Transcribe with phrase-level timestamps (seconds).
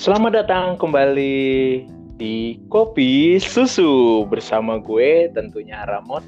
[0.00, 1.36] Selamat datang kembali
[2.16, 6.24] di Kopi Susu bersama gue tentunya Ramot.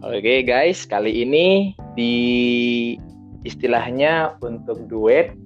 [0.00, 2.16] Oke guys, kali ini di
[3.44, 5.36] istilahnya untuk duet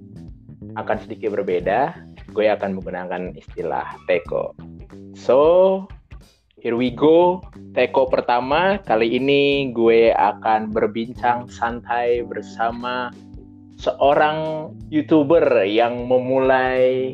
[0.79, 1.91] akan sedikit berbeda.
[2.31, 4.55] Gue akan menggunakan istilah teko.
[5.11, 5.91] So,
[6.55, 7.43] here we go.
[7.75, 13.11] Teko pertama, kali ini gue akan berbincang santai bersama
[13.77, 17.13] seorang youtuber yang memulai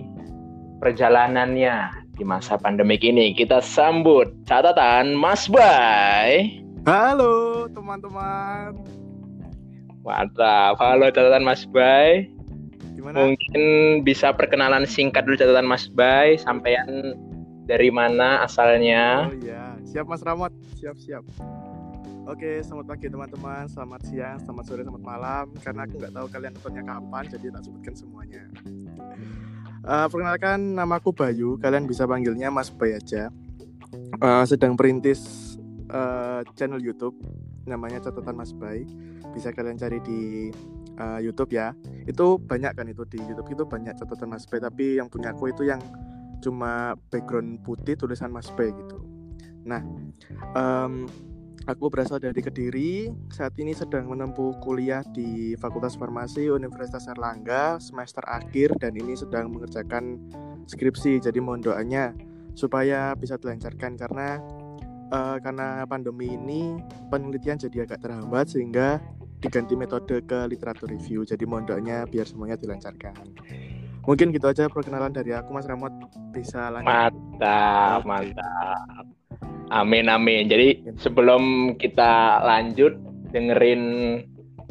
[0.80, 3.36] perjalanannya di masa pandemik ini.
[3.36, 6.64] Kita sambut catatan Mas Bay.
[6.88, 8.80] Halo teman-teman.
[10.04, 10.80] Mantap.
[10.80, 12.32] Halo catatan Mas Bay.
[12.96, 13.28] Gimana?
[13.28, 13.62] Mungkin
[14.08, 16.40] bisa perkenalan singkat dulu catatan Mas Bay.
[16.40, 17.16] Sampean
[17.68, 19.32] dari mana asalnya?
[19.32, 20.52] Oh iya, siap Mas Ramot.
[20.80, 21.24] Siap siap.
[22.24, 25.46] Oke, selamat pagi teman-teman, selamat siang, selamat sore, selamat malam.
[25.60, 28.44] Karena aku nggak tahu kalian nontonnya kapan, jadi tak sebutkan semuanya.
[29.84, 31.60] Uh, perkenalkan, nama aku Bayu.
[31.60, 33.28] Kalian bisa panggilnya Mas Bay aja.
[34.24, 35.20] Uh, sedang perintis
[35.92, 37.20] uh, channel YouTube,
[37.68, 38.88] namanya catatan Mas Bay.
[39.36, 40.48] Bisa kalian cari di
[40.96, 41.76] uh, YouTube ya.
[42.08, 44.64] Itu banyak kan itu di YouTube itu banyak catatan Mas Bay.
[44.64, 45.84] Tapi yang punya aku itu yang
[46.40, 49.04] cuma background putih tulisan Mas Bay gitu.
[49.68, 49.84] Nah,
[50.56, 51.08] um,
[51.64, 58.20] Aku berasal dari Kediri, saat ini sedang menempuh kuliah di Fakultas Farmasi Universitas Erlangga semester
[58.28, 60.20] akhir dan ini sedang mengerjakan
[60.68, 61.24] skripsi.
[61.24, 62.12] Jadi mohon doanya
[62.52, 64.44] supaya bisa dilancarkan karena
[65.16, 69.00] uh, karena pandemi ini penelitian jadi agak terhambat sehingga
[69.40, 71.24] diganti metode ke literatur review.
[71.24, 73.16] Jadi mohon doanya biar semuanya dilancarkan.
[74.04, 75.96] Mungkin gitu aja perkenalan dari aku Mas Ramot
[76.36, 76.92] bisa lanjut.
[76.92, 79.13] Mantap, mantap.
[79.74, 80.46] Amin amin.
[80.46, 82.94] Jadi sebelum kita lanjut
[83.34, 84.22] dengerin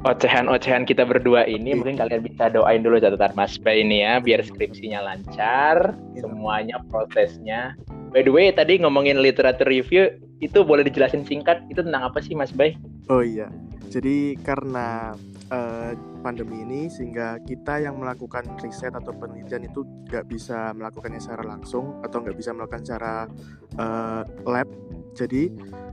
[0.07, 4.43] ocehan-ocehan kita berdua ini, mungkin kalian bisa doain dulu catatan Mas Bay ini ya, biar
[4.43, 7.75] skripsinya lancar, semuanya prosesnya.
[8.15, 10.11] By the way, tadi ngomongin literatur review,
[10.43, 12.75] itu boleh dijelasin singkat, itu tentang apa sih Mas Bay?
[13.11, 13.51] Oh iya,
[13.91, 15.15] jadi karena
[15.53, 15.93] uh,
[16.25, 22.01] pandemi ini sehingga kita yang melakukan riset atau penelitian itu nggak bisa melakukannya secara langsung
[22.01, 23.15] atau nggak bisa melakukan secara
[23.77, 24.69] uh, lab
[25.13, 25.53] jadi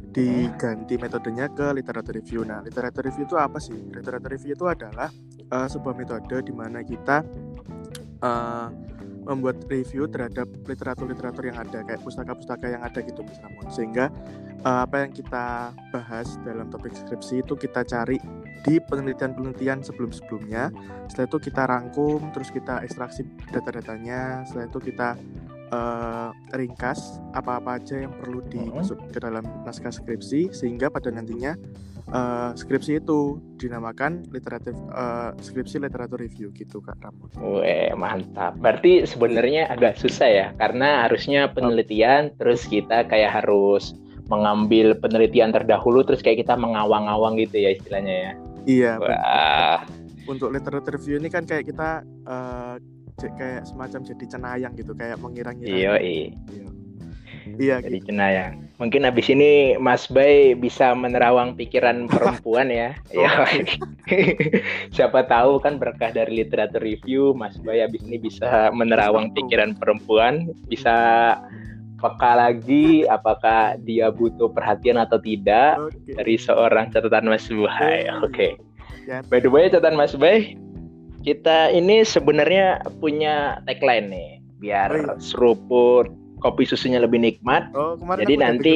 [0.09, 2.41] diganti metodenya ke literatur review.
[2.47, 3.77] Nah, literatur review itu apa sih?
[3.77, 5.11] Literatur review itu adalah
[5.53, 7.21] uh, sebuah metode di mana kita
[8.23, 8.67] uh,
[9.25, 14.05] membuat review terhadap literatur-literatur yang ada kayak pustaka-pustaka yang ada gitu misalnya sehingga
[14.63, 18.17] uh, apa yang kita bahas dalam topik skripsi itu kita cari
[18.63, 20.71] di penelitian-penelitian sebelum-sebelumnya.
[21.07, 23.23] Setelah itu kita rangkum terus kita ekstraksi
[23.55, 24.43] data-datanya.
[24.43, 25.09] Setelah itu kita
[25.71, 31.55] uh, ringkas apa-apa aja yang perlu dimasuk ke dalam naskah skripsi sehingga pada nantinya
[32.13, 37.29] uh, skripsi itu dinamakan literatif uh, skripsi literatur review gitu kak Ramon.
[37.39, 38.57] Weh mantap.
[38.57, 43.95] Berarti sebenarnya agak susah ya karena harusnya penelitian terus kita kayak harus
[44.29, 48.31] mengambil penelitian terdahulu terus kayak kita mengawang-awang gitu ya istilahnya ya.
[48.69, 48.91] Iya.
[49.01, 49.79] Wah.
[50.29, 52.77] Untuk literatur review ini kan kayak kita uh,
[53.19, 56.69] kayak semacam jadi cenayang gitu kayak mengira-ngira iya iya
[57.57, 58.13] iya jadi gitu.
[58.13, 63.23] cenayang mungkin abis ini Mas Bay bisa menerawang pikiran perempuan ya oh.
[63.23, 63.49] ya
[64.95, 70.53] siapa tahu kan berkah dari literatur review Mas Bay abis ini bisa menerawang pikiran perempuan
[70.69, 70.95] bisa
[71.99, 76.15] peka lagi apakah dia butuh perhatian atau tidak okay.
[76.15, 78.51] dari seorang catatan Mas Bay oke okay.
[79.09, 79.25] Ya.
[79.25, 80.55] by the way catatan Mas Bay
[81.23, 84.29] kita ini sebenarnya punya tagline nih
[84.59, 85.13] biar oh, iya.
[85.19, 87.69] seruput kopi susunya lebih nikmat.
[87.75, 88.75] Oh, Jadi nanti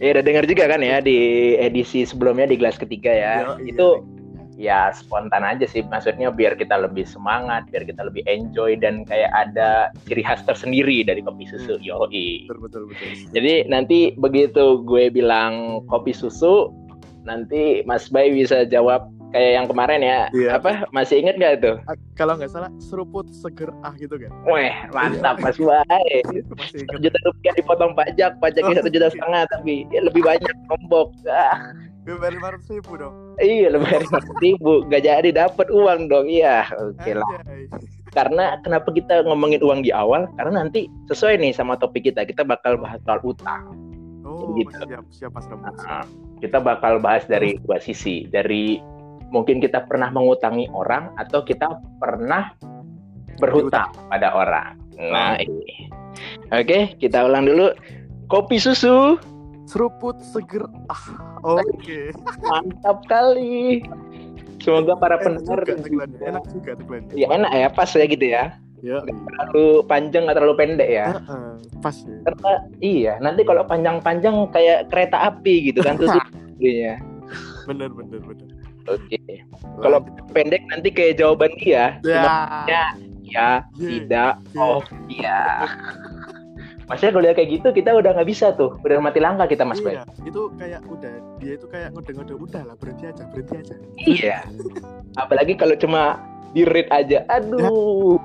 [0.00, 3.34] ya udah dengar juga kan ya di edisi sebelumnya di gelas ketiga ya.
[3.44, 3.68] Yo, iya.
[3.68, 3.88] itu
[4.56, 4.80] iya.
[4.90, 9.28] ya spontan aja sih maksudnya biar kita lebih semangat, biar kita lebih enjoy dan kayak
[9.32, 11.76] ada ciri khas tersendiri dari kopi susu.
[11.76, 11.84] Hmm.
[11.84, 12.48] Yoi.
[12.48, 13.08] Betul, betul, betul.
[13.36, 16.72] Jadi nanti begitu gue bilang kopi susu,
[17.28, 20.20] nanti Mas Bay bisa jawab kayak yang kemarin ya.
[20.30, 20.50] Iya.
[20.58, 21.76] apa masih inget gak tuh?
[22.14, 24.30] Kalau nggak salah seruput seger ah gitu kan?
[24.46, 25.44] Weh mantap iya.
[25.44, 26.24] mas baik
[26.90, 31.14] satu juta rupiah dipotong pajak pajaknya satu juta setengah tapi ya, lebih banyak nombok.
[31.30, 31.74] Ah.
[32.08, 33.14] lebih lima ratus ribu dong.
[33.38, 34.72] Iya lebih lima ratus ribu.
[34.90, 36.26] Gak jadi dapat uang dong.
[36.26, 37.30] Iya oke okay lah
[38.10, 40.26] karena kenapa kita ngomongin uang di awal?
[40.34, 43.70] Karena nanti sesuai nih sama topik kita kita bakal bahas soal utang.
[44.26, 44.70] Oh gitu.
[44.86, 46.06] siap siap mas nah,
[46.42, 48.26] kita bakal bahas dari dua sisi.
[48.26, 48.82] Dari
[49.30, 52.54] mungkin kita pernah mengutangi orang atau kita pernah
[53.38, 54.76] berhutang pada orang.
[55.00, 55.88] Nah, ini.
[56.52, 57.72] Oke, kita ulang dulu.
[58.28, 59.16] Kopi susu
[59.64, 60.66] seruput seger.
[60.90, 61.04] Ah,
[61.46, 61.64] oke.
[61.80, 62.10] Okay.
[62.44, 63.86] Mantap kali.
[64.60, 66.76] Semoga para pendengar juga, enak juga
[67.16, 68.52] Ya enak ya, pas ya gitu ya.
[68.80, 68.96] Ya.
[69.04, 71.52] terlalu panjang nggak terlalu pendek ya Heeh,
[71.84, 72.16] pas ya.
[72.24, 76.08] karena iya nanti kalau panjang-panjang kayak kereta api gitu kan tuh
[77.68, 78.48] Bener bener bener.
[78.88, 79.20] Oke
[79.80, 79.98] kalau
[80.32, 82.22] pendek nanti kayak jawaban dia ya.
[82.68, 82.84] ya
[83.30, 85.64] ya tidak oh iya
[86.90, 89.78] Maksudnya kalau dia kayak gitu kita udah nggak bisa tuh, udah mati langkah kita Mas
[89.78, 89.94] Bay.
[89.94, 93.74] Iya, itu kayak udah dia itu kayak ngode-ngode udah lah berhenti aja, berhenti aja.
[93.94, 94.38] Iya.
[95.14, 96.18] Apalagi kalau cuma
[96.50, 98.18] di read aja, aduh,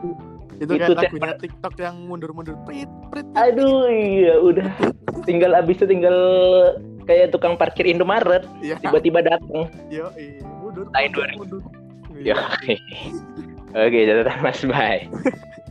[0.57, 3.21] Itu, Itu kayak lagunya TikTok yang mundur-mundur prit prit.
[3.21, 3.27] prit.
[3.37, 4.65] aduh, iya udah.
[5.29, 6.17] Tinggal abis itu tinggal
[7.05, 8.75] kayak tukang parkir Indomaret, Iya.
[8.81, 9.69] tiba-tiba datang.
[9.87, 10.89] Yo, eh, mundur.
[10.89, 11.37] Mundur, 2000.
[11.39, 11.61] mundur.
[12.19, 12.35] Ya.
[13.75, 15.11] Oke, catatan Mas Bay.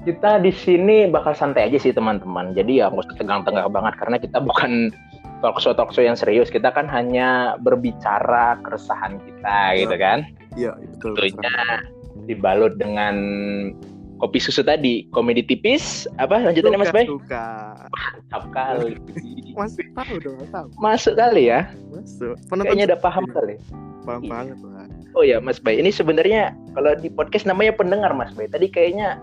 [0.05, 2.53] Kita di sini bakal santai aja sih teman-teman.
[2.53, 4.93] Jadi ya nggak usah tegang-tegang banget karena kita bukan
[5.41, 6.53] talk show talk show yang serius.
[6.53, 10.29] Kita kan hanya berbicara keresahan kita gitu kan.
[10.53, 11.17] Iya, betul.
[11.17, 11.57] Tentunya
[12.29, 13.15] dibalut dengan
[14.25, 16.09] kopi susu tadi, komedi tipis.
[16.17, 17.05] Apa lanjutannya Mas Bay?
[17.05, 17.77] Suka.
[17.93, 18.97] Mantap kali.
[19.53, 20.67] Masih tahu dong, tahu.
[20.81, 21.69] Masuk kali ya.
[21.93, 22.33] Masuk.
[22.49, 23.61] Penonton Kayaknya udah paham kali.
[24.05, 24.33] paham Iya.
[24.33, 24.87] banget lah.
[25.17, 28.49] Oh ya Mas Bay, ini sebenarnya kalau di podcast namanya pendengar Mas Bay.
[28.49, 29.21] Tadi kayaknya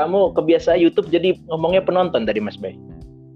[0.00, 2.76] kamu kebiasa YouTube jadi ngomongnya penonton tadi Mas Bay.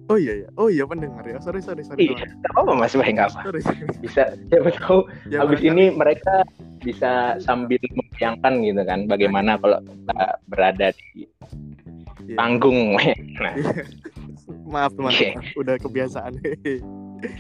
[0.06, 0.49] Oh iya ya.
[0.55, 1.43] Oh iya pendengar ya.
[1.43, 2.06] Sorry sorry sorry.
[2.06, 3.41] Iya, apa-apa Mas Bay, nggak apa.
[3.50, 3.61] Sorry.
[3.62, 3.85] sorry.
[3.99, 4.99] Bisa siapa tahu
[5.32, 6.47] Ya, habis ini mereka
[6.79, 11.26] bisa sambil membayangkan gitu kan bagaimana kalau kita berada di
[12.26, 12.37] Iya.
[12.38, 12.94] panggung.
[13.37, 13.53] Nah,
[14.73, 16.38] Maaf teman-teman, udah kebiasaan.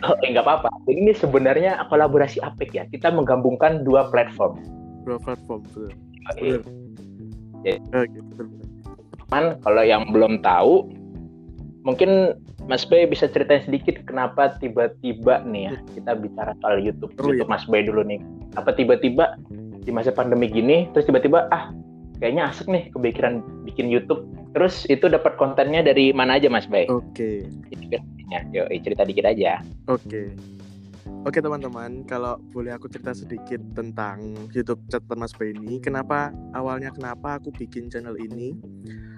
[0.02, 0.70] oh, eh, nggak apa-apa.
[0.84, 2.86] Jadi ini sebenarnya kolaborasi apik ya.
[2.86, 4.58] Kita menggabungkan dua platform.
[5.02, 5.90] Dua platform betul.
[6.36, 6.74] Eh, Betul.
[7.62, 8.46] Oke, betul.
[8.46, 8.46] betul.
[9.26, 10.86] Cuman kalau yang belum tahu,
[11.82, 12.34] mungkin
[12.66, 17.14] Mas Bay bisa ceritain sedikit kenapa tiba-tiba nih ya kita bicara soal YouTube.
[17.22, 17.54] Oh, YouTube iya.
[17.54, 18.18] Mas Bay dulu nih.
[18.58, 19.38] Apa tiba-tiba
[19.86, 21.70] di masa pandemi gini, terus tiba-tiba ah
[22.18, 24.26] kayaknya asik nih kepikiran bikin YouTube.
[24.58, 26.90] Terus itu dapat kontennya dari mana aja Mas Bay?
[26.90, 27.46] Oke.
[27.70, 28.42] Inspirasinya.
[28.50, 29.62] Yo, cerita dikit aja.
[29.86, 30.34] Oke.
[31.26, 36.90] Oke teman-teman, kalau boleh aku cerita sedikit tentang YouTube catatan Mas Bay ini, kenapa awalnya
[36.94, 38.54] kenapa aku bikin channel ini?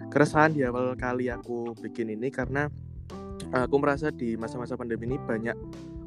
[0.08, 2.72] Keresahan di awal kali aku bikin ini karena
[3.52, 5.56] aku merasa di masa-masa pandemi ini banyak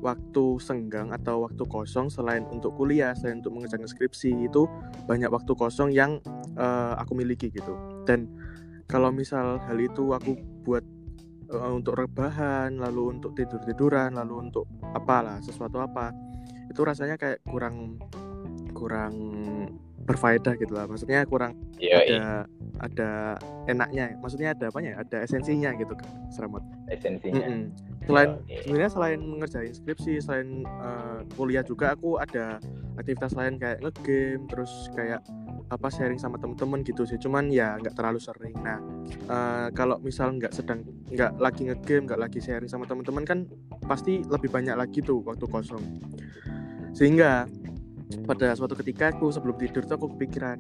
[0.02, 4.66] waktu senggang atau waktu kosong selain untuk kuliah, selain untuk mengerjakan skripsi itu
[5.06, 6.18] banyak waktu kosong yang
[6.58, 7.78] eh, aku miliki gitu.
[8.06, 8.28] Dan
[8.90, 10.36] kalau misal hal itu aku
[10.66, 10.84] buat
[11.54, 16.12] eh, untuk rebahan, lalu untuk tidur tiduran, lalu untuk apalah sesuatu apa,
[16.68, 18.02] itu rasanya kayak kurang
[18.74, 19.14] kurang
[20.12, 20.86] berfaedah gitu lah.
[20.86, 22.46] Maksudnya kurang ada
[22.82, 23.12] ada
[23.70, 24.98] enaknya, maksudnya ada apanya?
[24.98, 25.06] ya?
[25.06, 26.64] Ada esensinya gitu kan, Seramat.
[26.90, 27.46] esensinya.
[27.46, 27.72] Mm-mm.
[28.10, 28.62] Selain Yo, eh.
[28.66, 32.58] sebenarnya selain mengerjain skripsi, selain eh, kuliah juga aku ada
[32.98, 35.22] aktivitas lain kayak ngegame, terus kayak
[35.72, 37.22] apa sharing sama temen-temen gitu sih.
[37.22, 38.58] Cuman ya nggak terlalu sering.
[38.60, 38.82] Nah
[39.30, 40.82] eh, kalau misal nggak sedang
[41.14, 43.40] nggak lagi ngegame, nggak lagi sharing sama temen-temen kan
[43.86, 45.86] pasti lebih banyak lagi tuh waktu kosong.
[46.92, 47.46] Sehingga
[48.24, 50.60] pada suatu ketika aku sebelum tidur tuh aku kepikiran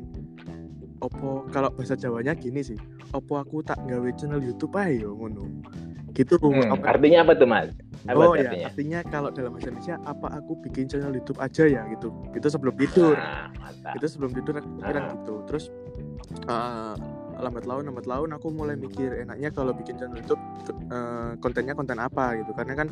[1.02, 2.78] opo kalau bahasa Jawanya gini sih
[3.12, 5.50] opo aku tak gawe channel YouTube ayo ngono
[6.12, 7.72] gitu Hmm, apa artinya apa tuh Mas?
[8.04, 8.68] Apa oh ya, artinya?
[8.68, 12.12] artinya kalau dalam bahasa Indonesia apa aku bikin channel YouTube aja ya gitu.
[12.36, 13.16] Itu sebelum tidur.
[13.16, 13.96] Ah, mantap.
[13.96, 15.12] Itu sebelum tidur aku pikiran Ah.
[15.16, 15.36] gitu.
[15.48, 15.64] Terus
[16.52, 16.94] eh,
[17.40, 20.42] lambat laun lambat laun aku mulai mikir enaknya kalau bikin channel YouTube
[20.92, 22.52] eh, kontennya konten apa gitu.
[22.60, 22.88] Karena kan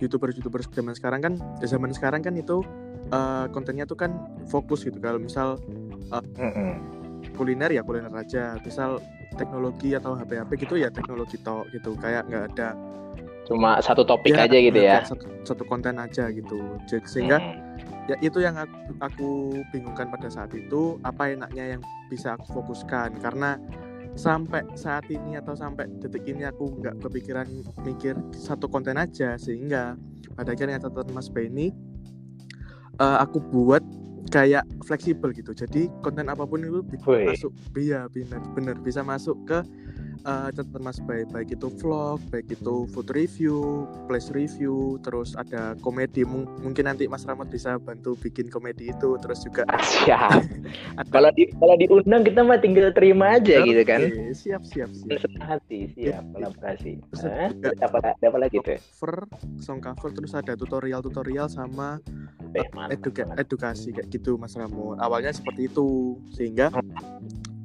[0.00, 2.64] YouTuber-YouTuber zaman sekarang kan zaman sekarang kan itu
[3.10, 4.14] eh, kontennya tuh kan
[4.48, 4.96] fokus gitu.
[5.00, 5.60] Kalau misal
[6.12, 6.72] Mm-mm.
[7.34, 8.56] kuliner ya kuliner aja.
[8.62, 9.02] Misal
[9.34, 11.98] teknologi atau HP-HP gitu ya teknologi tok gitu.
[11.98, 12.68] Kayak nggak ada
[13.44, 15.04] Cuma satu topik ya, aja gitu ya.
[15.04, 16.80] Satu, satu konten aja gitu.
[16.88, 17.60] Jadi, sehingga Hmm.
[18.08, 19.30] ya itu yang aku, aku
[19.68, 23.60] bingungkan pada saat itu apa enaknya yang bisa aku fokuskan karena
[24.14, 27.48] sampai saat ini atau sampai detik ini aku nggak kepikiran
[27.82, 29.98] mikir satu konten aja sehingga
[30.38, 31.50] pada akhirnya catatan Mas B
[33.00, 33.82] eh, aku buat
[34.32, 35.52] kayak fleksibel gitu.
[35.52, 37.52] Jadi konten apa pun itu bisa masuk.
[37.76, 39.58] Iya benar benar bisa masuk ke
[40.24, 45.76] eh, catatan Mas Bay baik itu vlog baik itu food review place review terus ada
[45.78, 50.40] komedi Mung- mungkin nanti Mas Ramad bisa bantu bikin komedi itu terus juga Siap.
[50.98, 54.00] ada Kalau di kalau diundang kita mah tinggal terima aja gitu kan.
[54.32, 56.92] Siap siap siap Senang hati, siap kolaborasi.
[57.04, 57.48] Terus Hah?
[57.50, 58.78] juga- Terus apa, ada apa lagi tuh?
[58.94, 59.14] cover
[59.58, 62.00] song cover terus ada tutorial tutorial sama
[62.52, 63.44] Eh, mantap, eduka- mantap.
[63.44, 65.86] edukasi kayak gitu Mas Ramon awalnya seperti itu
[66.30, 66.70] sehingga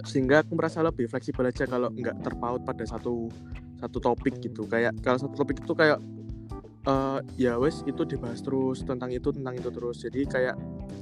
[0.07, 3.27] sehingga aku merasa lebih fleksibel aja kalau nggak terpaut pada satu
[3.79, 4.67] satu topik gitu.
[4.67, 5.99] Kayak kalau satu topik itu kayak
[6.87, 9.97] eh ya wes itu dibahas terus tentang itu tentang itu terus.
[10.03, 10.55] Jadi kayak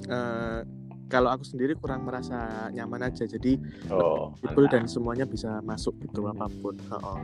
[0.09, 0.61] eh
[1.07, 3.23] kalau aku sendiri kurang merasa nyaman aja.
[3.23, 3.57] Jadi
[3.89, 4.35] Oh,
[4.67, 6.75] dan semuanya bisa masuk gitu apa pun.
[6.91, 7.17] Oh, oh.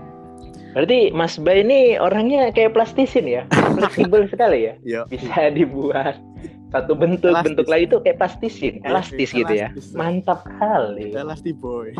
[0.74, 3.44] Berarti Mas Bay ini orangnya kayak plastisin ya,
[3.78, 4.74] fleksibel sekali ya.
[4.82, 6.18] ya Bisa dibuat
[6.74, 7.46] satu bentuk, Elastis.
[7.48, 9.70] bentuk lain itu kayak plastisin, Iya, elastis gitu ya.
[9.70, 9.94] elastis.
[9.94, 11.14] Mantap kali.
[11.14, 11.94] elastic boy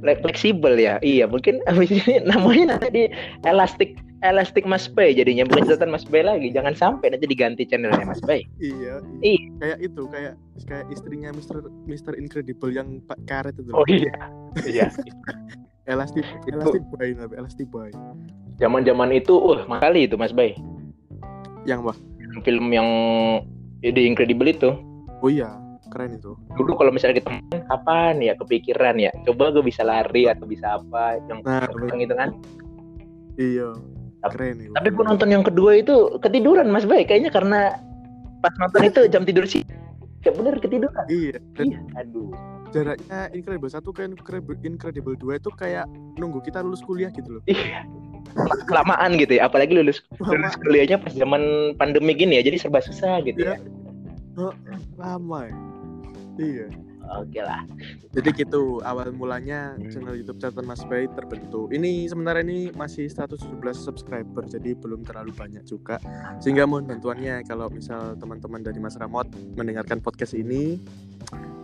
[0.00, 0.96] Fle- Fleksibel ya.
[0.98, 3.04] Iya, mungkin abis ini namanya nanti di
[3.42, 6.48] elastik elastik Mas Bay jadinya bukan catatan Mas Bay lagi.
[6.48, 8.48] Jangan sampai nanti diganti channelnya Mas Bay.
[8.58, 9.44] iya Iya.
[9.60, 14.08] kayak itu kayak kayak istrinya Mister Mister Incredible yang pak karet itu Oh iya.
[14.58, 14.88] Iya.
[15.86, 17.92] elastic Itu- elastic boy tapi elastic boy
[18.56, 20.56] Zaman-zaman itu, uh, makali itu Mas Bay.
[21.62, 21.94] yang wah
[22.38, 22.88] Film yang
[23.92, 24.70] The Incredible itu.
[25.24, 25.48] oh iya
[25.88, 26.36] keren itu.
[26.58, 28.32] Dulu kalau misalnya kita main kapan ya?
[28.36, 29.10] Kepikiran ya?
[29.24, 31.16] Coba gue bisa lari atau bisa apa?
[31.30, 32.30] Yang Nah, yang itu kan?
[33.36, 33.68] Iya
[34.26, 34.74] keren itu.
[34.74, 37.78] tapi gue nonton yang kedua itu ketiduran mas Bay kayaknya karena
[38.42, 39.62] pas nonton itu jam tidur sih.
[40.26, 41.06] Ya bener ketiduran.
[41.06, 42.34] Iya iya aduh.
[42.74, 43.70] jaraknya Incredible.
[43.70, 45.86] Satu ke Incredible, Incredible 2 itu kayak
[46.18, 47.42] nunggu kita lulus kuliah gitu loh.
[47.46, 47.86] Iya.
[48.66, 49.46] Kelamaan gitu ya.
[49.46, 52.50] Apalagi lulus lulus kuliahnya pas zaman pandemi gini ya.
[52.50, 53.56] Jadi serba susah gitu ya
[54.36, 54.52] Oh,
[55.00, 55.56] lama ya
[56.40, 56.68] iya.
[57.06, 57.62] Oke lah.
[58.10, 61.70] Jadi gitu awal mulanya channel YouTube catatan Mas Bay terbentuk.
[61.70, 63.46] Ini sementara ini masih 117
[63.78, 66.02] subscriber jadi belum terlalu banyak juga.
[66.42, 70.82] Sehingga mohon bantuannya kalau misal teman-teman dari Mas Ramot mendengarkan podcast ini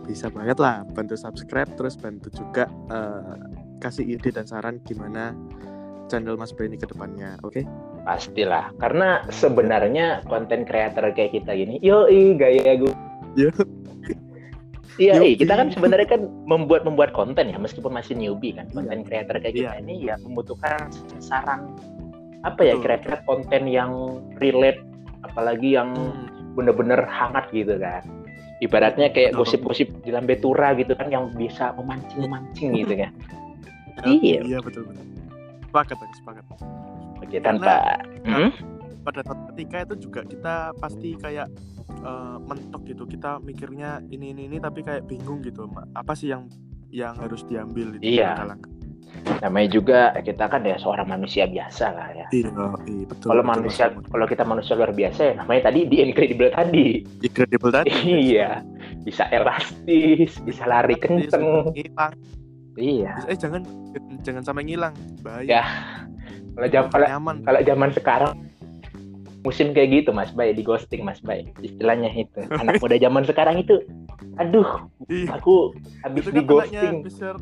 [0.07, 3.35] bisa banget lah bantu subscribe terus bantu juga eh,
[3.79, 5.31] kasih ide dan saran gimana
[6.11, 7.63] channel Mas Bay ini ke depannya oke
[8.03, 12.93] pastilah karena sebenarnya konten kreator kayak kita gini yoi gaya gue
[13.33, 13.49] Yo.
[15.01, 18.77] Iya, iya, kita kan sebenarnya kan membuat membuat konten ya, meskipun masih newbie kan, Iya.
[18.77, 19.81] konten creator kayak kita Iya.
[19.81, 20.85] ini ya membutuhkan
[21.17, 21.73] saran
[22.45, 24.85] apa ya kira-kira konten yang relate,
[25.25, 25.97] apalagi yang
[26.53, 28.05] bener-bener hangat gitu kan.
[28.61, 33.11] Ibaratnya kayak gosip-gosip di lambe tura gitu kan yang bisa memancing-memancing gitu kan.
[34.05, 34.45] Iya.
[34.45, 35.05] iya betul betul
[35.73, 36.45] sepakat sepakat
[37.23, 38.51] Oke, tanpa Hmm?
[39.01, 41.47] pada saat ketika itu juga kita pasti kayak
[41.99, 46.47] eh, mentok gitu kita mikirnya ini ini ini tapi kayak bingung gitu apa sih yang
[46.87, 48.47] yang harus diambil itu Iya.
[49.39, 52.25] namanya juga kita kan ya seorang manusia biasa lah ya.
[52.31, 52.49] iya
[52.85, 56.87] iya betul Kalau manusia kalau kita manusia luar biasa ya namanya tadi di incredible tadi.
[57.19, 57.91] incredible tadi
[58.31, 58.63] Iya,
[59.01, 61.75] bisa elastis, bisa lari kenceng.
[62.73, 63.11] Iya.
[63.27, 63.61] eh jangan
[64.21, 65.63] jangan sampai ngilang bahaya Ya,
[66.53, 68.33] Kalau jam kalau, zaman sekarang
[69.43, 72.39] musim kayak gitu Mas Bay di ghosting Mas Bay istilahnya itu.
[72.61, 73.81] Anak muda zaman sekarang itu
[74.39, 75.35] aduh Iya.
[75.35, 76.95] aku habis itu di kan anaknya ghosting.
[77.03, 77.33] Mister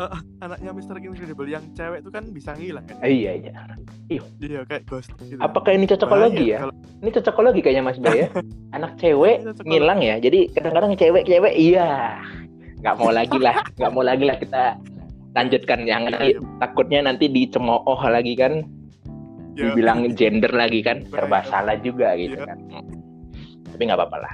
[0.00, 0.10] eh,
[0.40, 2.96] anaknya Mister Incredible yang cewek itu kan bisa ngilang kan?
[3.04, 3.30] Ah, iya.
[4.08, 5.36] Iya iya kayak ghost gitu.
[5.38, 6.58] Apakah ini cocokologi Bahaya ya?
[6.64, 8.28] kalau- ini cocokologi kayaknya Mas Bay ya?
[8.76, 10.16] Anak cewek ngilang ya?
[10.16, 12.16] Jadi kadang-kadang cewek-cewek iya.
[12.80, 14.62] Nggak mau lagi lah nggak mau lagi lah kita
[15.30, 16.40] lanjutkan yang nanti Iya.
[16.58, 18.66] takutnya nanti dicemooh lagi kan
[19.58, 21.50] Ya, dibilang gender lagi kan serba Bahaya.
[21.50, 22.46] salah juga gitu Iya.
[22.48, 22.58] kan
[23.70, 24.32] tapi nggak apa-apa lah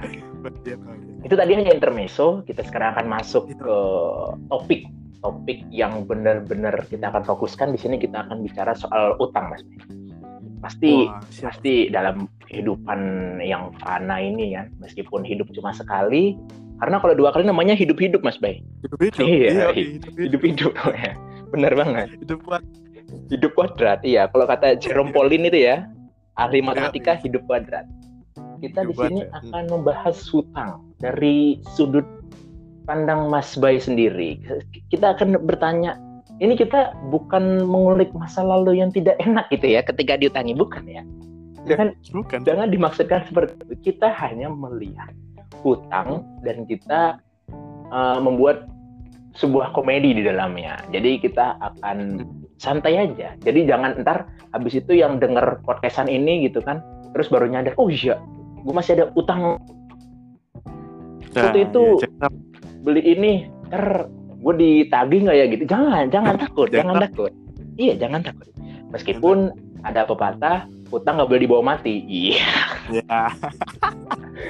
[1.21, 3.57] itu tadi hanya intermezzo kita sekarang akan masuk Iya.
[3.57, 3.75] ke
[4.47, 4.81] topik
[5.19, 9.65] topik yang benar-benar kita akan fokuskan di sini kita akan bicara soal utang mas
[10.57, 11.53] pasti Wah, siap.
[11.53, 12.99] pasti dalam kehidupan
[13.41, 16.37] yang fana ini ya meskipun hidup cuma sekali
[16.77, 18.61] karena kalau dua kali namanya hidup-hidup mas Bay.
[18.85, 21.13] Hidup hidup Iya, iya, hidup hidup hidup ya.
[21.49, 22.07] Benar banget.
[22.21, 22.63] Hidup buat
[23.31, 24.29] hidup kuadrat iya.
[24.29, 25.87] Kalau kata Jerome Pauline itu ya
[26.37, 27.21] ahli matematika iya.
[27.25, 27.85] hidup kuadrat.
[28.61, 32.05] Kita di Hidup sini kuadrat, akan membahas hutang dari sudut
[32.85, 34.37] pandang Mas Bay sendiri.
[34.93, 35.97] Kita akan bertanya
[36.37, 41.01] ini kita bukan mengulik masa lalu yang tidak enak gitu ya ketika diutangi bukan ya?
[41.67, 42.39] Jangan bukan.
[42.47, 43.91] jangan dimaksudkan seperti itu.
[43.91, 45.11] Kita hanya melihat
[45.67, 47.19] hutang dan kita
[47.91, 48.63] uh, membuat
[49.35, 50.79] sebuah komedi di dalamnya.
[50.89, 52.23] Jadi kita akan
[52.57, 53.37] santai aja.
[53.43, 56.81] Jadi jangan ntar habis itu yang denger podcastan ini gitu kan,
[57.13, 58.17] terus baru nyadar, oh iya,
[58.63, 59.61] gue masih ada utang
[61.35, 62.33] waktu itu- jangan-
[62.81, 63.33] beli ini,
[63.69, 65.63] ter gue ditagih nggak ya gitu.
[65.67, 67.05] Jangan, jangan takut, jangan Jangan.
[67.05, 67.31] takut.
[67.77, 68.49] Iya, jangan takut.
[68.89, 69.37] Meskipun
[69.85, 72.01] ada pepatah, hutang nggak boleh dibawa mati.
[72.09, 72.49] Iya.
[72.89, 73.21] ya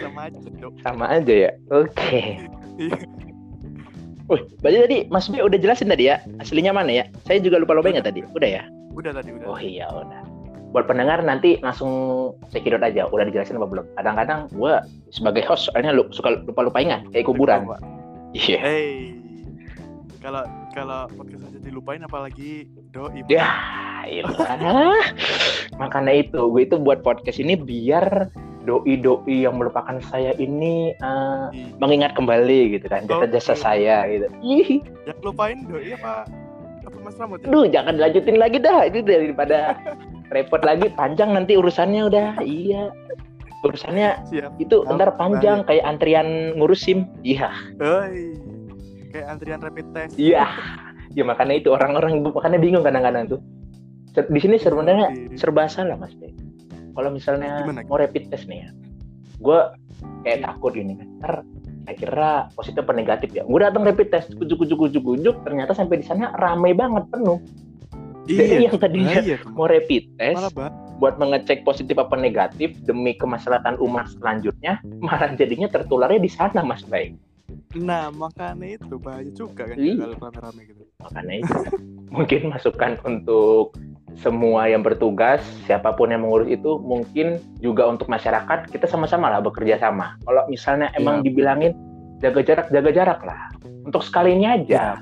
[0.02, 0.74] sama aja Dok.
[0.84, 2.22] sama aja ya oke
[2.78, 2.94] Iya.
[4.28, 7.04] Wih, berarti tadi Mas B udah jelasin tadi ya aslinya mana ya?
[7.24, 8.28] Saya juga lupa lupa ingat tadi.
[8.36, 8.64] Udah ya?
[8.92, 10.20] udah tadi udah Oh iya udah.
[10.76, 11.90] Buat pendengar nanti langsung
[12.52, 13.08] cekidot aja.
[13.08, 13.88] Udah dijelasin apa belum?
[13.96, 14.74] Kadang-kadang gue
[15.16, 17.72] sebagai host soalnya lu suka lupa lupa ingat kayak kuburan.
[18.36, 18.60] Iya.
[18.60, 19.16] hey
[20.20, 20.44] kalau
[20.76, 23.48] kalau podcast aja dilupain apalagi doi Ya,
[24.12, 24.36] ilah.
[25.80, 28.28] Makanya itu gue itu buat podcast ini biar
[28.68, 33.64] doi-doi yang melupakan saya ini uh, Ih, mengingat kembali gitu kan jasa-jasa Oke.
[33.64, 34.28] saya gitu.
[34.44, 36.28] Ih, yang lupain doi apa
[36.84, 37.48] apa Mas Ramot ya?
[37.48, 39.80] Duh, jangan dilanjutin lagi dah itu daripada
[40.36, 42.30] repot lagi panjang nanti urusannya udah.
[42.44, 42.92] Iya.
[43.66, 44.52] Urusannya Siap.
[44.62, 47.08] itu Oh, ntar panjang kayak antrian ngurus SIM.
[47.24, 47.50] Iya.
[47.80, 48.36] Oi.
[49.16, 50.14] Kayak antrian rapid test.
[50.20, 50.46] Iya.
[51.16, 53.42] Ya makanya itu orang-orang makanya bingung kadang-kadang tuh.
[54.18, 55.38] Di sini sebenarnya Oke.
[55.38, 56.30] serba salah Mas Be.
[56.98, 57.86] Kalau misalnya Gimana?
[57.86, 58.70] mau rapid test nih ya,
[59.38, 59.60] gue
[60.26, 61.08] kayak takut gini kan.
[61.22, 61.36] Ntar
[61.88, 63.46] kira-kira positif apa negatif ya.
[63.46, 67.38] Gue datang rapid test, kujuk kujuk kujuk kujuk, ternyata sampai di sana ramai banget penuh.
[68.26, 73.78] Jadi yang tadinya Iya, Mau rapid test malah buat mengecek positif apa negatif demi kemaslahatan
[73.78, 77.14] umat selanjutnya, malah jadinya tertularnya di sana Mas Bay.
[77.78, 79.94] Nah, makanya itu bahaya juga kan Iya.
[80.02, 80.84] kalau rame-rame gitu.
[80.98, 81.56] Makanya itu
[82.10, 83.78] mungkin masukan untuk
[84.18, 89.40] semua yang bertugas, siapa pun yang mengurus itu, mungkin juga untuk masyarakat kita sama-sama lah
[89.40, 90.18] bekerja sama.
[90.22, 91.26] Kalau misalnya emang Iya.
[91.26, 91.72] dibilangin
[92.18, 93.42] jaga jarak, jaga jarak lah.
[93.86, 94.98] Untuk sekalinya aja.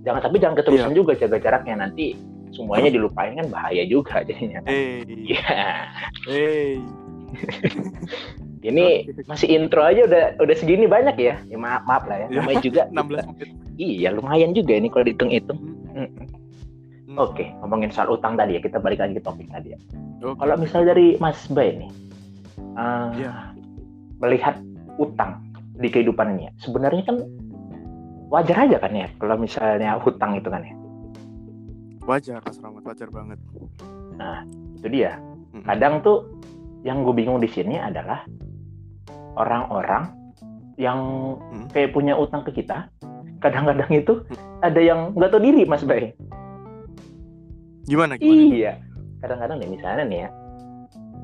[0.00, 2.14] Jangan tapi jangan keterusan juga jaga jaraknya nanti
[2.50, 4.62] semuanya dilupain kan bahaya juga jadinya.
[4.64, 5.58] Eh, Iya.
[6.26, 6.78] eh.
[8.60, 11.40] Ini masih intro aja udah udah segini banyak ya.
[11.48, 12.26] Ya maaf, maaf lah ya.
[12.28, 12.36] Iya.
[12.38, 13.48] Namanya juga 16 menit.
[13.80, 15.56] iya lumayan juga ini kalau dihitung-hitung.
[15.90, 16.08] Hmm.
[17.10, 19.78] Oke, ngomongin soal utang tadi ya, kita balik lagi ke topik tadi ya.
[20.20, 20.38] Oke.
[20.38, 21.90] Kalau misal dari Mas Bay nih,
[22.76, 23.32] eh, Iya.
[24.18, 24.54] melihat
[24.94, 25.42] utang
[25.74, 27.16] di kehidupan ini ya, sebenarnya kan
[28.28, 30.74] wajar aja kan ya, kalau misalnya hutang itu kan ya.
[32.00, 33.38] wajar Mas Ramad, wajar banget.
[34.76, 35.14] Itu dia.
[35.52, 35.62] Mm-mm.
[35.62, 36.26] Kadang tuh
[36.82, 38.24] yang gue bingung di sini adalah
[39.36, 40.10] orang-orang
[40.74, 40.98] yang
[41.38, 41.68] Hmm.
[41.68, 42.88] kayak punya utang ke kita,
[43.38, 44.24] kadang-kadang itu
[44.58, 46.16] ada yang nggak tahu diri Mas Bay.
[47.88, 48.42] Gimana gimana?
[48.52, 48.72] Iya.
[49.20, 50.30] Kadang-kadang nih misalnya nih ya.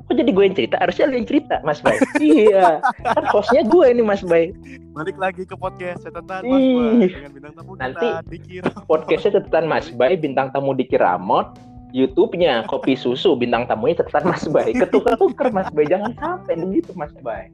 [0.06, 0.76] Kok jadi gue yang cerita?
[0.78, 1.98] Harusnya lu yang cerita, Mas Bay.
[2.22, 2.78] iya.
[3.02, 4.54] Kan hostnya gue ini, Mas Bay.
[4.94, 6.62] Balik lagi ke podcast catatan Mas.
[6.62, 8.70] Boy dengan bintang tamu Nanti- kita.
[8.90, 11.58] Podcastnya catatan Mas Bay, bintang tamu di Kiramot.
[11.90, 14.76] YouTube-nya Kopi Susu, bintang tamunya catatan Mas Bay.
[14.78, 15.90] Ketukar-tukar, Mas Bay.
[15.90, 17.50] Jangan sampai begitu, Mas Bay.